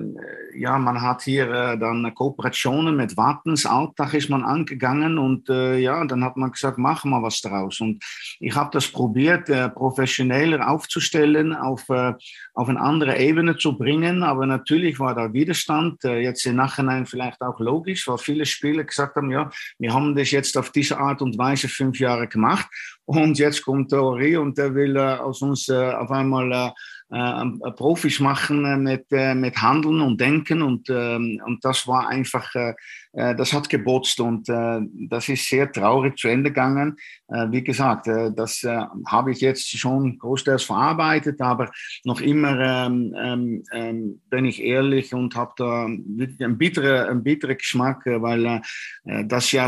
[0.57, 5.17] ja, man hat hier dann Kooperationen mit Wattens, Alltag ist man angegangen.
[5.17, 7.81] Und ja, dann hat man gesagt, machen wir was draus.
[7.81, 8.03] Und
[8.39, 14.99] ich habe das probiert, professioneller aufzustellen, auf, auf eine andere Ebene zu bringen, aber natürlich
[14.99, 19.49] war da Widerstand, jetzt im Nachhinein vielleicht auch logisch, weil viele Spieler gesagt haben, ja,
[19.77, 22.67] wir haben das jetzt auf diese Art und Weise fünf Jahre gemacht
[23.05, 26.73] und jetzt kommt Ori und der will äh, aus uns äh, auf einmal
[27.11, 31.87] äh, äh, Profis machen äh, mit, äh, mit Handeln und Denken und, ähm, und das
[31.87, 32.75] war einfach, äh,
[33.13, 36.97] äh das hat gebotzt und äh, das ist sehr traurig zu Ende gegangen.
[37.27, 41.71] Äh, wie gesagt, äh, das äh, habe ich jetzt schon großteils verarbeitet, aber
[42.03, 47.23] noch immer ähm, ähm, ähm bin ich ehrlich und habe da wirklich einen bitteren, einen
[47.23, 48.61] bitteren Geschmack, weil
[49.05, 49.67] äh, das ja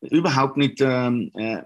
[0.00, 1.62] überhaupt nicht ähm, äh,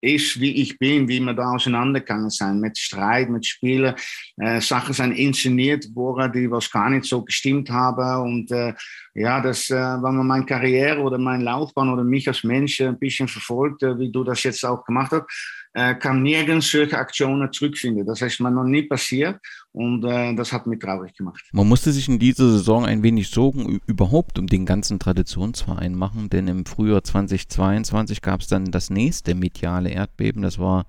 [0.00, 3.94] ist, wie ich bin, wie wir da auseinandergegangen sind, mit Streit, mit Spielen.
[4.38, 8.22] Äh, Sachen sind inszeniert worden, die was gar nicht so gestimmt haben.
[8.22, 8.74] Und äh,
[9.14, 12.98] ja, das, äh, wenn man meine Karriere oder meine Laufbahn oder mich als Mensch ein
[12.98, 15.24] bisschen verfolgt, äh, wie du das jetzt auch gemacht hast,
[15.72, 18.04] äh, kann nirgends solche Aktionen zurückfinden.
[18.06, 19.40] Das ist mir noch nie passiert
[19.72, 21.42] und äh, das hat mich traurig gemacht.
[21.52, 26.28] Man musste sich in dieser Saison ein wenig Sorgen überhaupt um den ganzen Traditionsverein machen,
[26.28, 30.42] denn im Frühjahr 2022 gab es dann das nächste mediale Erdbeben.
[30.42, 30.86] Das war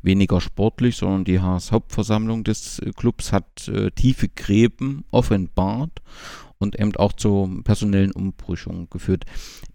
[0.00, 6.00] weniger sportlich, sondern die Hauptversammlung des äh, Clubs hat äh, tiefe Gräben offenbart
[6.62, 9.24] und eben auch zu personellen Umbrüchungen geführt.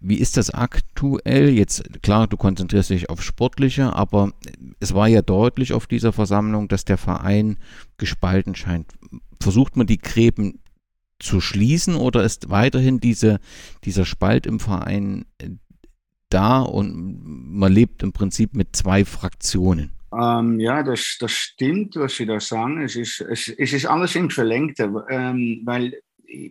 [0.00, 1.50] Wie ist das aktuell?
[1.50, 4.32] Jetzt, klar, du konzentrierst dich auf Sportliche, aber
[4.80, 7.58] es war ja deutlich auf dieser Versammlung, dass der Verein
[7.98, 8.92] gespalten scheint.
[9.40, 10.60] Versucht man die Gräben
[11.20, 13.40] zu schließen oder ist weiterhin diese,
[13.84, 15.24] dieser Spalt im Verein
[16.30, 19.92] da und man lebt im Prinzip mit zwei Fraktionen?
[20.12, 22.80] Ähm, ja, das, das stimmt, was Sie da sagen.
[22.82, 26.00] Es ist, es, es ist alles im Verlängte, ähm, weil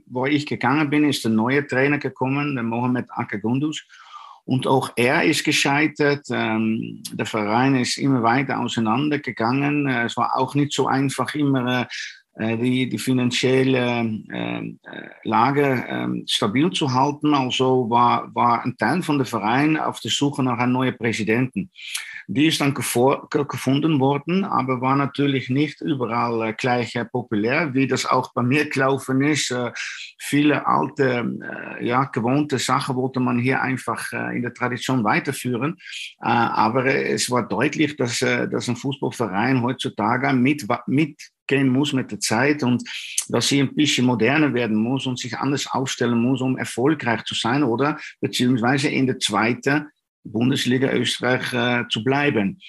[0.07, 3.85] wo ich gegangen bin, ist der neue Trainer gekommen, der Mohamed Akagundus.
[4.45, 6.25] Und auch er ist gescheitert.
[6.31, 9.87] Ähm, der Verein ist immer weiter auseinandergegangen.
[9.87, 11.87] Äh, es war auch nicht so einfach, immer
[12.35, 14.71] äh, die, die finanzielle äh,
[15.23, 17.33] Lage ähm, stabil zu halten.
[17.33, 21.69] Also war, war ein Teil von der Verein auf der Suche nach einem neuen Präsidenten.
[22.29, 27.87] Die ist dann gefunden worden, aber war natürlich nicht überall äh, gleich äh, populär, wie
[27.87, 29.49] das auch bei mir gelaufen ist.
[29.49, 29.71] Äh,
[30.19, 35.77] viele alte, ja, gewohnte Sachen wollte man hier einfach in der Tradition weiterführen.
[36.19, 42.19] aber es war deutlich, dass, dass ein Fußballverein heutzutage mit, mit gehen muss mit der
[42.19, 42.83] Zeit und
[43.29, 47.35] dass sie ein bisschen moderner werden muss und sich anders aufstellen muss, um erfolgreich zu
[47.35, 49.87] sein oder beziehungsweise in der zweiten
[50.31, 52.59] Bundesliga Österreich äh, zu bleiben.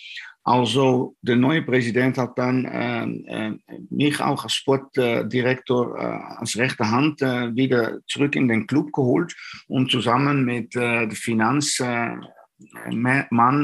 [0.48, 3.58] Also der neue Präsident hat dann äh, äh,
[3.90, 9.36] mich auch als Sportdirektor äh, als rechte Hand äh, wieder zurück in den Club geholt
[9.66, 12.26] und zusammen mit äh, dem Finanzmann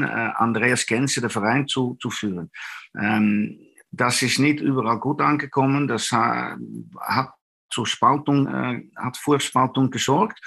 [0.03, 2.51] Andreas Genze den Verein zu, zu führen.
[2.95, 3.57] Ähm,
[3.91, 5.87] das ist nicht überall gut angekommen.
[5.87, 7.31] Das hat
[7.71, 8.47] zur Spaltung,
[8.95, 10.39] hat vor Spaltung gesorgt.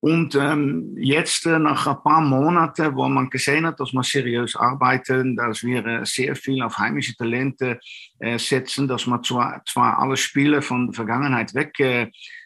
[0.00, 4.54] Und ähm, jetzt äh, nach ein paar Monaten, wo man gesehen hat, dass wir seriös
[4.54, 7.80] arbeiten, dass wir äh, sehr viel auf heimische Talente
[8.20, 11.74] äh, setzen, dass wir zwar, zwar alle Spiele von der Vergangenheit weg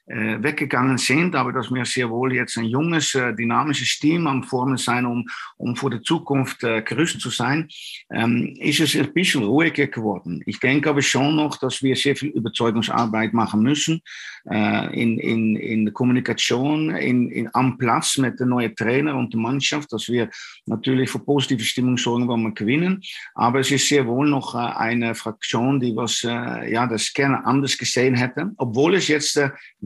[0.06, 4.26] äh, äh, weggegangen sind, aber dass wir sehr wohl jetzt ein junges, äh, dynamisches Team
[4.26, 5.26] am Formen sein, um,
[5.56, 7.68] um für die Zukunft äh, gerüstet zu sein,
[8.10, 10.42] ähm, ist es ein bisschen ruhiger geworden.
[10.46, 14.02] Ich denke aber schon noch, dass wir sehr viel Überzeugungsarbeit machen müssen
[14.50, 19.32] äh, in, in, in der Kommunikation, in, in, am Platz mit den neuen Trainer und
[19.32, 20.28] der Mannschaft, dass wir
[20.66, 23.02] natürlich für positive Stimmung sorgen, wenn wir gewinnen.
[23.34, 27.44] Aber es ist sehr wohl noch äh, eine Fraktion, die was, äh, ja, das gerne
[27.46, 29.40] anders gesehen hätte, obwohl es jetzt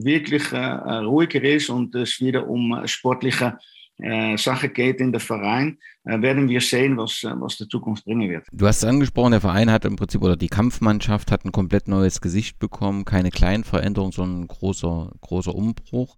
[0.07, 3.57] wirklich äh, äh, ruhiger ist und es wieder um äh, sportliche
[4.35, 8.47] Sache geht in der Verein, werden wir sehen, was, äh, was die Zukunft bringen wird.
[8.51, 11.87] Du hast es angesprochen, der Verein hat im Prinzip oder die Kampfmannschaft hat ein komplett
[11.87, 16.17] neues Gesicht bekommen, keine kleinen Veränderungen, sondern ein großer, großer Umbruch.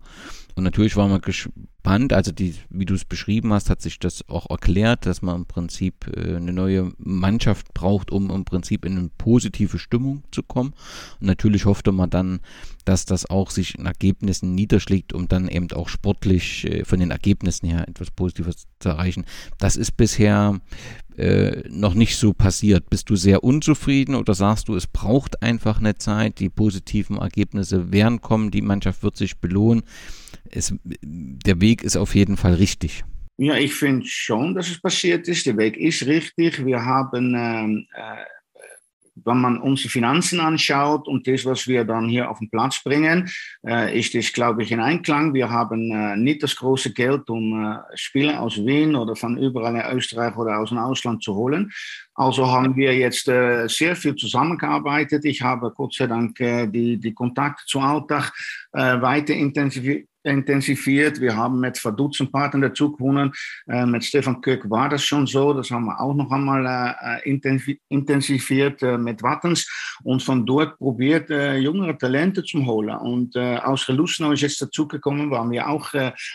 [0.56, 4.28] Und natürlich waren wir gespannt, also die, wie du es beschrieben hast, hat sich das
[4.28, 8.98] auch erklärt, dass man im Prinzip äh, eine neue Mannschaft braucht, um im Prinzip in
[8.98, 10.74] eine positive Stimmung zu kommen.
[11.22, 12.42] Und natürlich hoffte man dann,
[12.84, 17.12] dass das auch sich in Ergebnissen niederschlägt, um dann eben auch sportlich äh, von den
[17.12, 19.26] Ergebnissen her etwas Positives zu erreichen.
[19.60, 20.60] Das ist bisher
[21.18, 22.90] äh, noch nicht so passiert.
[22.90, 27.92] Bist du sehr unzufrieden oder sagst du, es braucht einfach eine Zeit, die positiven Ergebnisse
[27.92, 29.84] werden kommen, die Mannschaft wird sich belohnen?
[30.50, 33.04] Es, der Weg ist auf jeden Fall richtig.
[33.38, 35.46] Ja, ich finde schon, dass es passiert ist.
[35.46, 36.66] Der Weg ist richtig.
[36.66, 38.26] Wir haben ähm, äh,
[39.26, 43.30] wenn man unsere Finanzen anschaut und das, was wir dann hier auf den Platz bringen,
[43.66, 45.34] äh, ist das, glaube ich, in Einklang.
[45.34, 49.76] Wir haben äh, nicht das große Geld, um äh, Spieler aus Wien oder von überall
[49.76, 51.72] in Österreich oder aus dem Ausland zu holen.
[52.14, 55.24] Also haben wir jetzt äh, sehr viel zusammengearbeitet.
[55.24, 58.34] Ich habe Gott sei Dank äh, die, die Kontakte zu Alltag
[58.74, 61.22] äh, weiter intensiviert intensiviert.
[61.22, 63.32] Wir haben mit Verdutzend Partnern dazu gewonnen.
[63.68, 65.54] Äh, mit Stefan Köck war das schon so.
[65.54, 69.68] Das haben wir auch noch einmal äh, äh intensiviert äh, mit Wattens
[70.04, 72.98] und von dort probiert, äh, jüngere Talente zu holen.
[72.98, 75.90] Und äh, aus Gelussenau ist jetzt dazugekommen, weil wir auch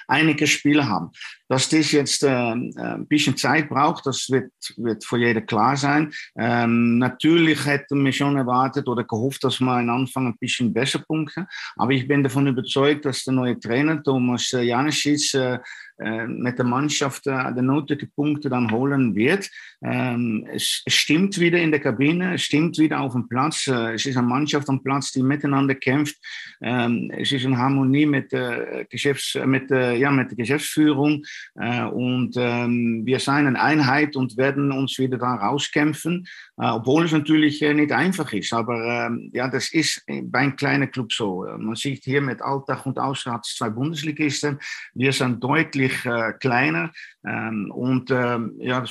[0.09, 1.11] einige Spieler haben.
[1.49, 6.13] Dass das jetzt äh, ein bisschen Zeit braucht, das wird, wird für jeder klar sein.
[6.39, 11.01] Ähm, natürlich hätten wir schon erwartet oder gehofft, dass wir am Anfang ein bisschen besser
[11.01, 11.47] punkten.
[11.77, 16.65] Aber ich bin davon überzeugt, dass der neue Trainer Thomas Janicic äh, äh, mit der
[16.65, 19.49] Mannschaft äh, die nötigen Punkte dann holen wird.
[19.83, 23.67] Ähm, es, stimmt wieder in der Kabine, es stimmt wieder auf dem Platz.
[23.69, 26.17] Äh, es ist eine Mannschaft am Platz, die miteinander kämpft.
[26.61, 31.25] Ähm, es ist in Harmonie mit, äh, Geschäfts-, mit, äh, ja, mit der Geschäftsführung
[31.55, 36.27] äh, und ähm, wir sind eine Einheit und werden uns wieder da rauskämpfen,
[36.57, 38.53] obwohl es natürlich nicht einfach ist.
[38.53, 41.47] Aber ja, das ist bei einem kleinen Club so.
[41.59, 44.59] Man sieht hier mit Alltag und Ausrats zwei Bundesligisten.
[44.95, 46.91] Wir sind deutlich deutlich äh, kleiner.
[47.27, 48.85] Ähm, und ähm, ja,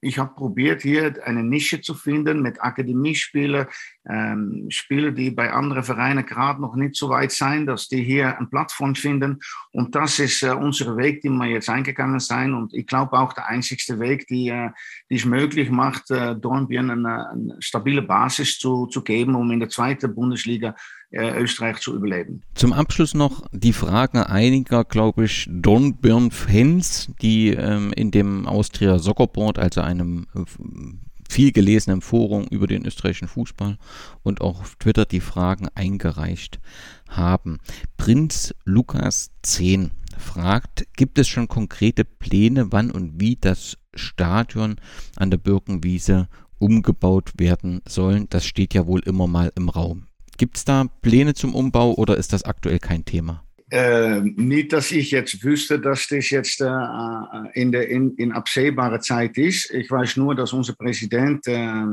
[0.00, 3.66] ich habe probiert, hier eine Nische zu finden mit Akademiespielern,
[4.10, 8.36] ähm, Spieler, die bei anderen Vereinen gerade noch nicht so weit sind, dass die hier
[8.36, 9.38] eine Plattform finden.
[9.70, 12.54] Und das ist äh, unser Weg, den wir jetzt eingegangen sind.
[12.54, 14.70] Und ich glaube auch der einzigste Weg, die, äh,
[15.10, 19.60] die es möglich macht, äh, Dornbirn eine, eine stabile Basis zu, zu geben, um in
[19.60, 20.74] der zweiten Bundesliga
[21.10, 22.42] äh, Österreich zu überleben.
[22.54, 29.26] Zum Abschluss noch die Frage einiger, glaube ich, Dornbirn-Fans, die ähm, in dem Austria Soccer
[29.26, 30.40] Board, also einem äh,
[31.30, 33.78] viel gelesenen Forum über den österreichischen Fußball
[34.22, 36.58] und auch auf Twitter die Fragen eingereicht
[37.08, 37.58] haben.
[37.96, 44.76] Prinz Lukas 10 fragt, gibt es schon konkrete Pläne, wann und wie das Stadion
[45.16, 46.28] an der Birkenwiese
[46.58, 48.26] umgebaut werden soll?
[48.28, 50.07] Das steht ja wohl immer mal im Raum.
[50.38, 53.42] Gibt es da Pläne zum Umbau oder ist das aktuell kein Thema?
[53.70, 56.70] Äh, nicht, dass ich jetzt wüsste, dass das jetzt äh,
[57.52, 59.70] in, der, in, in absehbarer Zeit ist.
[59.74, 61.88] Ich weiß nur, dass unser Präsident äh, äh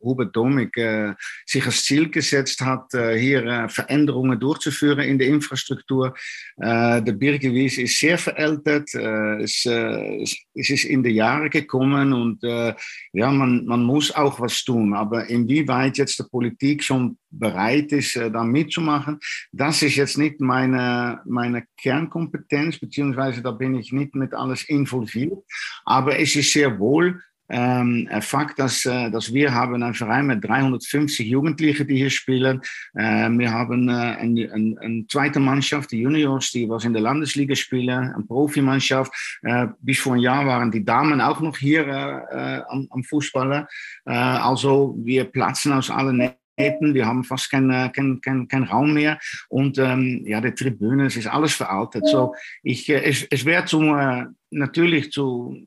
[0.00, 1.12] Hubert Domig äh,
[1.44, 6.14] sich als Ziel gesetzt hat, äh, hier Veränderungen durchzuführen in der Infrastruktur.
[6.56, 8.94] der Birgewies ist sehr veraltet.
[8.94, 14.94] Es, es, ist in die Jahre gekommen und ja, man, man muss auch was tun.
[14.94, 19.18] Aber inwieweit jetzt die Politik schon bereit ist, da mitzumachen,
[19.52, 25.38] das ist jetzt nicht meine meine, Kernkompetenz, beziehungsweise da bin ich nicht mit alles involviert.
[25.84, 27.20] Aber es ist sehr wohl
[27.50, 32.62] ähm, Fakt, dass, äh, dass wir haben einen Verein mit 350 Jugendlichen, die hier spielen.
[32.94, 37.02] Äh, wir haben äh, eine, eine, eine, zweite Mannschaft, die Juniors, die was in der
[37.02, 39.12] Landesliga spielen, eine Profimannschaft.
[39.42, 43.04] Äh, bis vor ein Jahr waren die Damen auch noch hier äh, äh, am, am
[43.04, 43.66] Fußballen.
[44.04, 46.34] also wir platzen aus allen
[46.94, 51.16] wir haben fast keinen kein, kein, kein Raum mehr und ähm, ja, die Tribüne, es
[51.16, 52.06] ist alles veraltet.
[52.06, 55.66] So, ich, äh, es, es wäre zum, äh, natürlich zu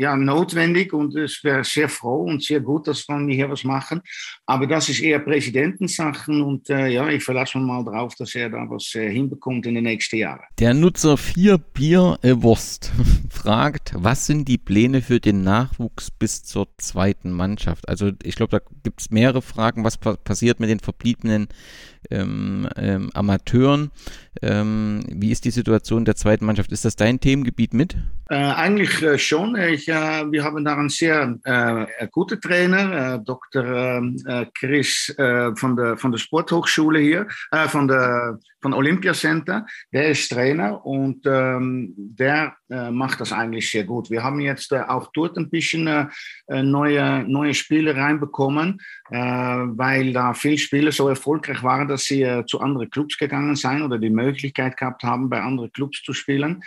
[0.00, 4.00] ja, notwendig und es wäre sehr froh und sehr gut, dass wir hier was machen.
[4.46, 8.48] Aber das ist eher Präsidentensachen und äh, ja, ich verlasse mich mal darauf, dass er
[8.48, 10.40] da was äh, hinbekommt in den nächsten Jahren.
[10.58, 12.92] Der Nutzer 4 Bier Wurst
[13.30, 17.86] fragt, was sind die Pläne für den Nachwuchs bis zur zweiten Mannschaft?
[17.86, 21.48] Also ich glaube, da gibt es mehrere Fragen, was pa passiert mit den verbliebenen
[22.10, 23.90] ähm, ähm, Amateuren.
[24.42, 26.70] Ähm, wie ist die Situation der zweiten Mannschaft?
[26.72, 27.96] Ist das dein Themengebiet mit?
[28.30, 29.56] Äh, eigentlich äh, schon.
[29.56, 33.64] Ich, äh, wir haben da einen sehr äh, guten Trainer, äh, Dr.
[34.24, 35.12] Äh, Chris
[35.56, 37.26] von, der, von der Sporthochschule hier,
[37.68, 39.64] von der von Olympia Center.
[39.90, 44.10] Der ist Trainer und ähm, der macht das eigentlich sehr gut.
[44.10, 46.10] Wir haben jetzt auch dort ein bisschen
[46.46, 48.78] neue, neue Spiele reinbekommen,
[49.10, 53.98] weil da viele Spieler so erfolgreich waren, dass sie zu anderen Clubs gegangen sind oder
[53.98, 56.62] die Möglichkeit gehabt haben, bei anderen Clubs zu spielen.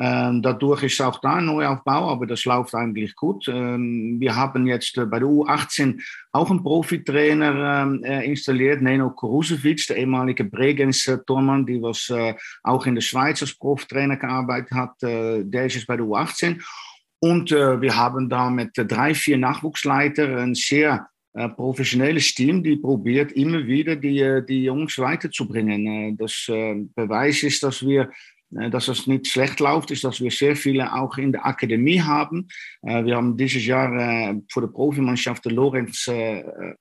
[0.00, 3.48] Ähm, dadurch ist auch da ein Neuaufbau, aber das läuft eigentlich gut.
[3.48, 9.10] Ähm, wir haben jetzt äh, bei der U18 auch einen Profitrainer ähm, äh, installiert, Neno
[9.10, 15.02] Korusevic, der ehemalige Bregenz-Tormann, die was äh, auch in der Schweiz als Profitrainer gearbeitet hat.
[15.02, 16.62] Äh, der ist jetzt bei der U18.
[17.18, 21.17] Und äh, wir haben da mit drei, vier Nachwuchsleitern ein sehr äh,
[21.56, 26.16] professionelles Team, die probiert immer wieder die, die Jungs weiterzubringen.
[26.16, 28.10] das Beweis ist, dass wir
[28.56, 32.00] äh, dass es nicht schlecht läuft, ist, dass wir sehr viele auch in der Akademie
[32.00, 32.48] haben.
[32.82, 36.08] Äh, wir haben dieses Jahr äh, vor der Profimannschaft Lorenz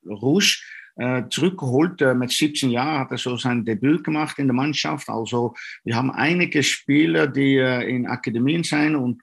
[0.06, 0.62] Rouge
[1.30, 2.02] zurückgeholt.
[2.16, 5.10] Mit 17 Jahren hat er so sein Debüt gemacht in der Mannschaft.
[5.10, 9.22] Also wir haben einige Spieler, die in Akademien sind und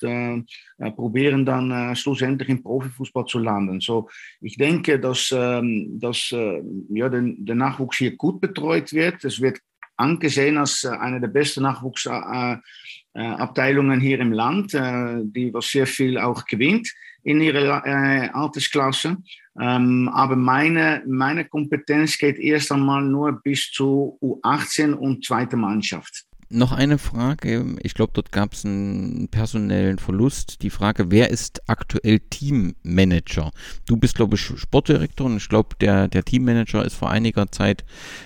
[0.94, 3.80] probieren dann schlussendlich im Profifußball zu landen.
[3.80, 4.08] So,
[4.40, 9.24] ich denke, dass, ähm, dass ja, der, Nachwuchs hier gut betreut wird.
[9.24, 9.58] Es wird
[9.96, 16.18] angesehen als äh, eine der besten Nachwuchsabteilungen hier im Land, äh, die was sehr viel
[16.18, 19.18] auch gewinnt in ihrer äh, Altersklasse.
[19.60, 26.24] Ähm, aber meine, meine Kompetenz geht erst einmal nur bis zu U18 und zweite Mannschaft.
[26.50, 27.76] Noch eine Frage.
[27.82, 30.62] Ich glaube, dort gab es einen personellen Verlust.
[30.62, 33.50] Die Frage, wer ist aktuell Teammanager?
[33.86, 37.84] Du bist, glaube ich, Sportdirektor und ich glaube, der, der Teammanager ist vor einiger Zeit,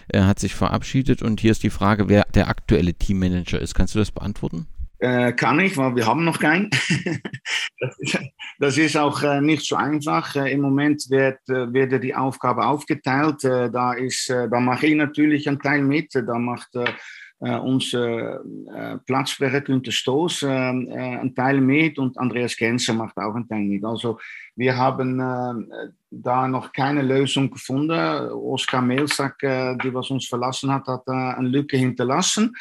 [0.09, 3.75] äh, hat sich verabschiedet und hier ist die Frage, wer der aktuelle Teammanager ist.
[3.75, 4.67] Kannst du das beantworten?
[5.01, 6.71] Äh, kann ich, weil wir haben noch keinen.
[7.81, 8.19] das, ist,
[8.59, 10.35] das, ist, auch äh, nicht so einfach.
[10.35, 13.45] Äh, Im Moment wird, äh, wird die Aufgabe aufgeteilt.
[13.45, 16.13] Äh, da, ist, äh, da mache ich natürlich einen Teil mit.
[16.17, 16.85] Da macht äh,
[19.07, 23.85] Platzsprecher Günther Stoß einen Teil mit und Andreas Genser macht auch einen Teil mit.
[23.85, 24.19] Also
[24.57, 25.71] wir haben
[26.11, 27.93] da noch keine Lösung gefunden.
[27.93, 32.57] Oskar Mehlsack, die was uns verlassen hat, hat eine Lücke hinterlassen.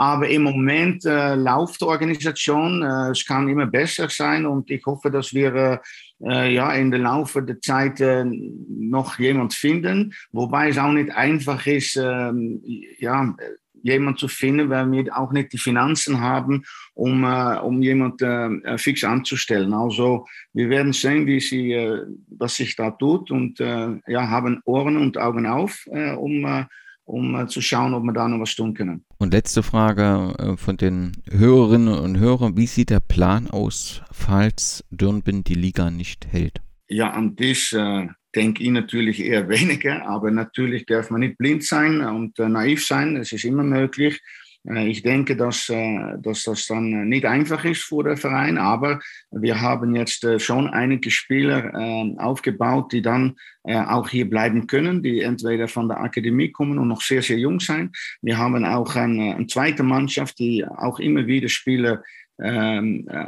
[0.00, 2.82] Aber im Moment äh, läuft die Organisation.
[2.82, 5.82] Äh, es kann immer besser sein und ich hoffe, dass wir
[6.22, 10.14] äh, ja in der Laufe der Zeit noch jemand finden.
[10.32, 12.62] Wobei es auch nicht einfach ist, ähm,
[12.98, 13.34] ja,
[13.82, 18.78] jemand zu finden, weil wir auch nicht die Finanzen haben, um, äh, um jemand äh,
[18.78, 19.74] fix anzustellen.
[19.74, 22.06] Also wir werden sehen, wie sie, äh,
[22.38, 26.64] was sich da tut und äh, ja, haben Ohren und Augen auf, äh, um, äh,
[27.10, 29.04] um zu schauen, ob wir da noch was tun können.
[29.18, 32.56] Und letzte Frage von den Hörerinnen und Hörern.
[32.56, 36.60] Wie sieht der Plan aus, falls Dürnbind die Liga nicht hält?
[36.88, 37.74] Ja, an das
[38.34, 42.86] denke ich natürlich eher weniger, aber natürlich darf man nicht blind sein und äh, naiv
[42.86, 44.20] sein, es ist immer möglich.
[44.68, 49.00] Äh, ich denke, dass, äh, dass das dann nicht einfach ist für den Verein, aber
[49.30, 51.50] wir haben jetzt äh, schon einige Spieler
[52.18, 57.02] aufgebaut, die dann auch hier bleiben können, die entweder von der Akademie kommen und noch
[57.02, 57.92] sehr, sehr jung sein.
[58.22, 62.02] Wir haben auch eine, eine zweite Mannschaft, die auch immer wieder Spieler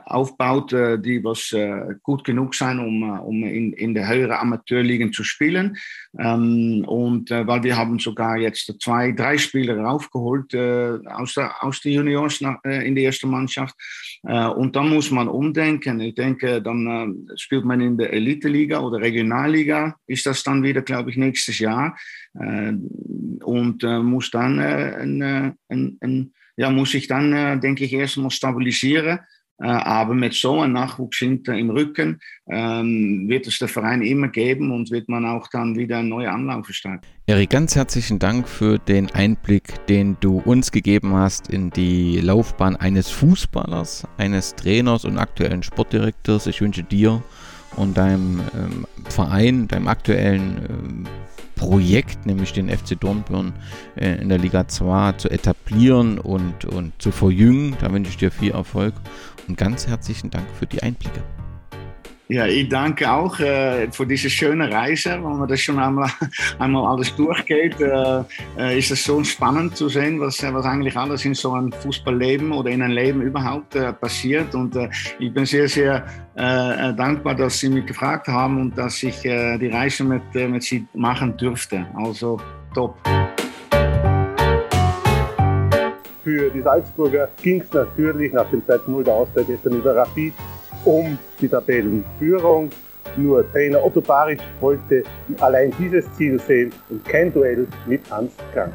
[0.07, 5.13] aufbaut, äh, die was äh, gut genug sein, um, um in, in der höheren Amateurligen
[5.13, 5.77] zu spielen.
[6.19, 11.93] Ähm, und weil wir haben sogar jetzt zwei, drei Spieler aufgeholt aus, der, aus den
[11.93, 13.75] Juniors in die erste Mannschaft.
[14.23, 16.01] und dann muss man umdenken.
[16.01, 21.11] Ich denke, dann spielt man in der Elite-Liga oder Regionalliga, ist das dann wieder, glaube
[21.11, 21.97] ich, nächstes Jahr.
[22.35, 29.21] und muss dann ein, ein, ein ja, muss ich dann, äh, denke ich, erstmal stabilisieren.
[29.63, 32.19] Äh, aber mit so einem Nachwuchs hinter im Rücken
[32.51, 36.73] ähm, wird es der Verein immer geben und wird man auch dann wieder neue Anlaufe
[36.73, 37.07] starten.
[37.27, 42.75] Erik, ganz herzlichen Dank für den Einblick, den du uns gegeben hast in die Laufbahn
[42.75, 46.49] eines Fußballers, eines Trainers und aktuellen Sportdirektors.
[46.49, 47.23] Ich wünsche dir
[47.77, 51.07] und deinem ähm, Verein, deinem aktuellen ähm,
[51.63, 53.53] Projekt, nämlich den FC Dornbirn
[53.95, 57.77] äh, in der Liga 2 zu etablieren und, und zu verjüngen.
[57.81, 58.95] Da wünsche ich dir viel Erfolg
[59.47, 61.23] und ganz herzlichen Dank für die Einblicke.
[62.33, 65.11] Ja, ich danke auch äh, für diese schöne Reise.
[65.11, 66.09] Wenn man das schon einmal,
[66.59, 68.23] einmal alles durchgeht, äh,
[68.57, 72.53] äh, ist es so spannend zu sehen, was, was eigentlich alles in so einem Fußballleben
[72.53, 74.55] oder in einem Leben überhaupt äh, passiert.
[74.55, 79.03] Und äh, ich bin sehr, sehr äh, dankbar, dass Sie mich gefragt haben und dass
[79.03, 81.87] ich die Reise mit, mit Sie machen durfte.
[81.95, 82.41] Also
[82.75, 82.97] top.
[86.25, 90.33] Für die Salzburger ging es natürlich nach dem 2-0 der Auswahl gestern über Rapid
[90.85, 92.71] um die Tabellenführung.
[93.17, 95.05] Nur Trainer Otto Baric wollte
[95.41, 98.73] allein dieses Ziel sehen und kein Duell mit Hans Kranke.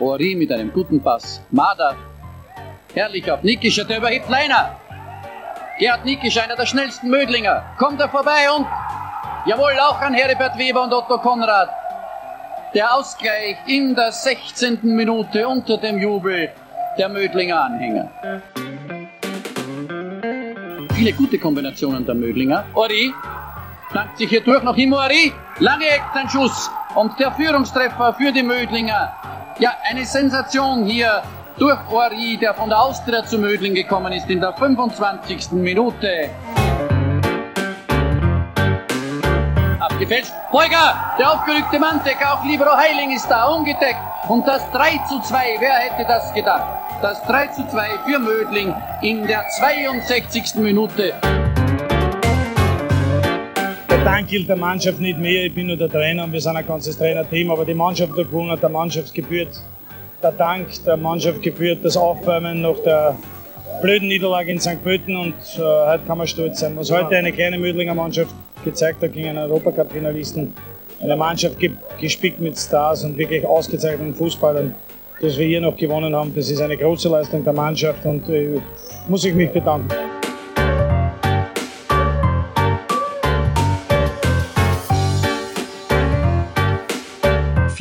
[0.00, 1.42] Ori mit einem guten Pass.
[1.50, 1.94] Mada.
[2.94, 4.76] Herrlich auf Nikischer, der überhebt Leiner.
[5.78, 7.62] Gerhard Nikisch, einer der schnellsten Mödlinger.
[7.78, 8.66] Kommt er vorbei und
[9.46, 11.70] jawohl, auch an Heribert Weber und Otto Konrad.
[12.74, 14.80] Der Ausgleich in der 16.
[14.82, 16.50] Minute unter dem Jubel
[16.98, 18.10] der Mödlinger Anhänger
[21.00, 22.62] viele gute Kombinationen der Mödlinger.
[22.74, 23.14] Ori
[23.94, 25.32] dankt sich hier durch, noch Ori.
[25.58, 26.70] Lange Eck, ein Schuss.
[26.94, 29.10] Und der Führungstreffer für die Mödlinger.
[29.60, 31.22] Ja, eine Sensation hier
[31.56, 35.52] durch Ori, der von der Austria zu Mödling gekommen ist in der 25.
[35.52, 36.28] Minute.
[39.80, 40.34] Abgefälscht.
[40.52, 44.02] Beuger, der aufgerückte Manndecker, auch Libero Heiling ist da, ungedeckt.
[44.28, 46.89] Und das 3 zu 2, wer hätte das gedacht?
[47.02, 50.56] Das 3 zu 2 für Mödling in der 62.
[50.56, 51.14] Minute.
[53.88, 55.46] Der Dank gilt der Mannschaft nicht mehr.
[55.46, 57.50] Ich bin nur der Trainer und wir sind ein ganzes Trainerteam.
[57.50, 59.62] Aber die Mannschaft hat gewonnen, der Mannschaft gebührt
[60.22, 63.16] der Dank der Mannschaft gebührt das Aufwärmen nach der
[63.80, 64.82] blöden Niederlage in St.
[64.82, 66.76] Pölten und äh, heute kann man stolz sein.
[66.76, 70.54] Was heute eine kleine Mödlinger Mannschaft gezeigt hat gegen einen Europacup-Finalisten,
[71.02, 71.56] eine Mannschaft
[71.98, 74.74] gespickt mit Stars und wirklich ausgezeichneten Fußballern
[75.20, 76.34] dass wir hier noch gewonnen haben.
[76.34, 78.60] Das ist eine große Leistung der Mannschaft und äh,
[79.08, 79.88] muss ich mich bedanken.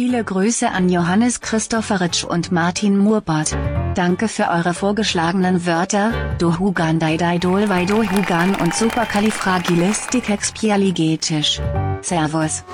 [0.09, 3.55] Viele Grüße an Johannes Christopheritsch und Martin Murbart.
[3.95, 11.61] Danke für eure vorgeschlagenen Wörter, Dohugan Daidaidol Hugan und Superkalifragilistikexpialigetisch.
[12.01, 12.65] Servus.